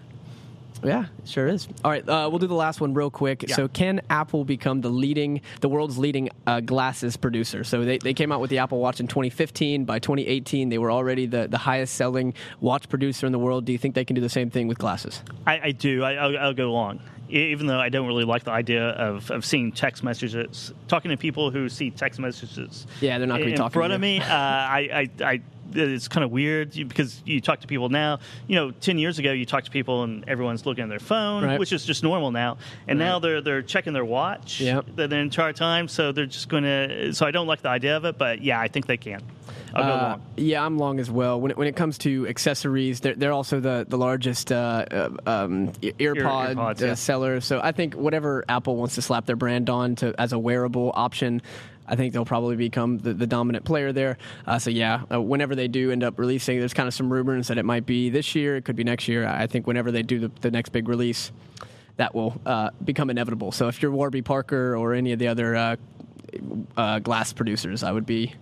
yeah, 0.85 1.07
it 1.23 1.29
sure 1.29 1.49
is. 1.49 1.67
All 1.85 1.91
right, 1.91 2.07
uh, 2.09 2.29
we'll 2.31 2.39
do 2.39 2.47
the 2.47 2.55
last 2.55 2.81
one 2.81 2.93
real 2.95 3.11
quick. 3.11 3.45
Yeah. 3.49 3.57
So, 3.57 3.67
can 3.67 4.03
Apple 4.11 4.45
become 4.45 4.83
the 4.83 4.91
leading, 4.91 5.41
the 5.61 5.69
world's 5.69 5.97
leading 5.99 6.29
uh, 6.47 6.61
glasses 6.61 7.17
producer? 7.17 7.65
So, 7.65 7.85
they, 7.85 7.99
they 7.99 8.15
came 8.15 8.31
out 8.31 8.41
with 8.41 8.51
the 8.51 8.59
Apple 8.59 8.79
Watch 8.79 9.01
in 9.01 9.09
2015. 9.09 9.85
By 9.85 9.99
2018, 9.99 10.69
they 10.69 10.79
were 10.79 10.93
already 10.93 11.27
the, 11.27 11.49
the 11.49 11.59
highest 11.59 11.95
selling 11.95 12.35
watch 12.61 12.89
producer 12.89 13.27
in 13.27 13.33
the 13.33 13.39
world. 13.39 13.65
Do 13.65 13.73
you 13.73 13.79
think 13.79 13.95
they 13.95 14.05
can 14.05 14.15
do 14.15 14.21
the 14.21 14.29
same 14.29 14.51
thing 14.51 14.69
with 14.69 14.79
glasses? 14.79 15.23
I, 15.47 15.61
I 15.65 15.71
do. 15.73 16.05
I, 16.05 16.13
I'll, 16.15 16.39
I'll 16.39 16.55
go 16.55 16.69
along. 16.71 17.01
Even 17.29 17.67
though 17.67 17.81
I 17.81 17.89
don't 17.89 18.07
really 18.07 18.25
like 18.25 18.45
the 18.45 18.53
idea 18.53 18.89
of, 18.91 19.31
of 19.31 19.45
seeing 19.45 19.73
text 19.73 20.05
messages, 20.05 20.73
talking 20.89 21.11
to 21.11 21.17
people 21.17 21.51
who 21.51 21.69
see 21.69 21.91
text 21.91 22.21
messages 22.21 22.87
Yeah, 23.01 23.19
they're 23.19 23.27
not 23.27 23.35
gonna 23.35 23.47
be 23.47 23.51
in 23.53 23.57
talking 23.57 23.71
to 23.71 23.79
front 23.79 23.93
of 23.93 24.01
me, 24.01 24.21
uh, 24.21 24.25
I, 24.29 25.09
I, 25.21 25.25
I, 25.25 25.41
it's 25.75 26.09
kind 26.09 26.25
of 26.25 26.31
weird 26.31 26.73
because 26.73 27.21
you 27.25 27.41
talk 27.41 27.61
to 27.61 27.67
people 27.67 27.89
now. 27.89 28.19
You 28.47 28.57
know, 28.57 28.71
ten 28.71 28.99
years 28.99 29.19
ago, 29.19 29.33
you 29.33 29.47
talk 29.47 29.65
to 29.65 29.71
people 29.71 30.03
and 30.03 30.29
everyone's 30.29 30.67
looking 30.67 30.85
at 30.85 30.91
their 30.91 30.99
phone, 30.99 31.45
Right. 31.45 31.59
which 31.59 31.73
is 31.73 31.85
just 31.85 32.03
normal 32.03 32.31
now. 32.31 32.59
And 32.89 32.99
now 32.99 33.19
they're 33.19 33.41
they're 33.41 33.63
checking 33.63 33.93
their 33.93 34.05
watch 34.05 34.61
Yep. 34.61 34.87
the, 34.97 35.09
the 35.09 35.17
entire 35.17 35.53
time. 35.53 35.89
So 35.89 36.13
they're 36.13 36.27
just 36.27 36.49
going 36.49 36.65
to. 36.65 37.13
So 37.15 37.27
I 37.27 37.31
don't 37.31 37.47
like 37.47 37.63
the 37.63 37.69
idea 37.71 37.97
of 37.97 38.05
it, 38.05 38.19
but 38.19 38.43
yeah, 38.43 38.61
I 38.61 38.69
think 38.69 38.87
they 38.87 38.97
can. 38.97 39.23
I'll 39.75 39.83
go 39.83 39.89
Uh, 39.91 40.19
yeah, 40.37 40.65
I'm 40.65 40.79
long 40.79 41.01
as 41.01 41.11
well. 41.11 41.39
When 41.41 41.51
it, 41.51 41.57
when 41.59 41.69
it 41.69 41.77
comes 41.77 41.99
to 41.99 42.27
accessories, 42.29 43.01
they're, 43.01 43.15
they're 43.15 43.33
also 43.33 43.61
the, 43.61 43.85
the 43.87 43.99
largest 43.99 44.51
uh, 44.51 44.87
uh, 44.91 45.11
um, 45.27 45.69
earpod 45.83 46.55
earpods, 46.55 46.83
uh, 46.83 46.87
yeah. 46.87 46.95
seller. 46.95 47.41
So 47.43 47.61
I 47.63 47.73
think 47.73 47.95
whatever 47.95 48.45
Apple 48.49 48.77
wants 48.77 48.95
to 48.95 49.03
slap 49.03 49.27
their 49.27 49.37
brand 49.37 49.69
on 49.69 49.97
to 49.97 50.15
as 50.19 50.33
a 50.33 50.39
wearable 50.39 50.93
option, 50.95 51.43
I 51.89 51.97
think 51.97 52.13
they'll 52.13 52.25
probably 52.25 52.57
become 52.57 52.99
the, 52.99 53.15
the 53.15 53.27
dominant 53.27 53.65
player 53.65 53.93
there. 53.93 54.19
Uh, 54.47 54.59
so 54.59 54.71
yeah, 54.71 55.03
uh, 55.13 55.21
whenever 55.21 55.55
they 55.55 55.69
do 55.69 55.91
end 55.91 56.03
up 56.03 56.19
releasing, 56.19 56.59
there's 56.59 56.75
kind 56.75 56.87
of 56.87 56.95
some 56.95 57.13
rumors 57.13 57.49
that 57.49 57.59
it 57.59 57.65
might 57.65 57.87
be 57.87 58.11
this 58.11 58.35
year, 58.35 58.57
it 58.57 58.65
could 58.65 58.77
be 58.77 58.85
next 58.85 59.09
year. 59.09 59.27
I 59.27 59.47
think 59.47 59.67
whenever 59.67 59.93
they 59.93 60.03
do 60.03 60.19
the, 60.19 60.31
the 60.41 60.51
next 60.51 60.71
big 60.71 60.89
release, 60.89 61.33
that 61.97 62.15
will 62.15 62.41
uh, 62.45 62.71
become 62.85 63.11
inevitable. 63.11 63.53
So 63.53 63.69
if 63.69 63.81
you're 63.81 63.91
Warby 63.91 64.23
Parker 64.23 64.77
or 64.77 64.93
any 64.93 65.13
of 65.13 65.19
the 65.19 65.29
other 65.29 65.57
uh, 65.57 65.77
uh, 66.77 66.99
glass 66.99 67.33
producers, 67.33 67.83
I 67.83 67.93
would 67.93 68.07
be 68.07 68.35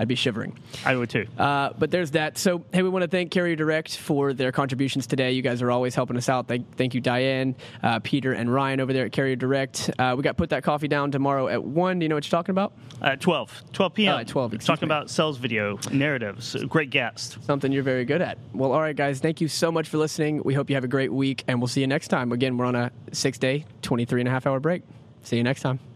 I'd 0.00 0.08
be 0.08 0.14
shivering. 0.14 0.58
I 0.86 0.96
would 0.96 1.10
too. 1.10 1.26
Uh, 1.38 1.74
but 1.78 1.90
there's 1.90 2.12
that. 2.12 2.38
So, 2.38 2.64
hey, 2.72 2.82
we 2.82 2.88
want 2.88 3.02
to 3.02 3.08
thank 3.08 3.30
Carrier 3.30 3.54
Direct 3.54 3.98
for 3.98 4.32
their 4.32 4.50
contributions 4.50 5.06
today. 5.06 5.32
You 5.32 5.42
guys 5.42 5.60
are 5.60 5.70
always 5.70 5.94
helping 5.94 6.16
us 6.16 6.30
out. 6.30 6.48
Thank, 6.48 6.74
thank 6.76 6.94
you, 6.94 7.02
Diane, 7.02 7.54
uh, 7.82 7.98
Peter, 8.02 8.32
and 8.32 8.50
Ryan 8.52 8.80
over 8.80 8.94
there 8.94 9.04
at 9.04 9.12
Carrier 9.12 9.36
Direct. 9.36 9.90
Uh, 9.98 10.14
we 10.16 10.22
got 10.22 10.38
Put 10.38 10.48
That 10.50 10.62
Coffee 10.62 10.88
Down 10.88 11.10
tomorrow 11.10 11.48
at 11.48 11.62
1. 11.62 11.98
Do 11.98 12.04
you 12.04 12.08
know 12.08 12.14
what 12.14 12.24
you're 12.24 12.30
talking 12.30 12.52
about? 12.52 12.72
At 13.02 13.20
12. 13.20 13.62
12 13.74 13.94
p.m. 13.94 14.14
Uh, 14.16 14.24
12, 14.24 14.54
excuse 14.54 14.66
Talking 14.66 14.88
me. 14.88 14.94
about 14.94 15.10
sales 15.10 15.36
video 15.36 15.78
narratives. 15.92 16.56
Great 16.64 16.88
guest. 16.88 17.36
Something 17.44 17.70
you're 17.70 17.82
very 17.82 18.06
good 18.06 18.22
at. 18.22 18.38
Well, 18.54 18.72
all 18.72 18.80
right, 18.80 18.96
guys, 18.96 19.20
thank 19.20 19.42
you 19.42 19.48
so 19.48 19.70
much 19.70 19.86
for 19.86 19.98
listening. 19.98 20.40
We 20.44 20.54
hope 20.54 20.70
you 20.70 20.76
have 20.76 20.84
a 20.84 20.88
great 20.88 21.12
week, 21.12 21.44
and 21.46 21.60
we'll 21.60 21.68
see 21.68 21.82
you 21.82 21.86
next 21.86 22.08
time. 22.08 22.32
Again, 22.32 22.56
we're 22.56 22.64
on 22.64 22.74
a 22.74 22.90
six 23.12 23.36
day, 23.36 23.66
23 23.82 24.22
and 24.22 24.28
a 24.28 24.30
half 24.30 24.46
hour 24.46 24.60
break. 24.60 24.82
See 25.22 25.36
you 25.36 25.42
next 25.42 25.60
time. 25.60 25.89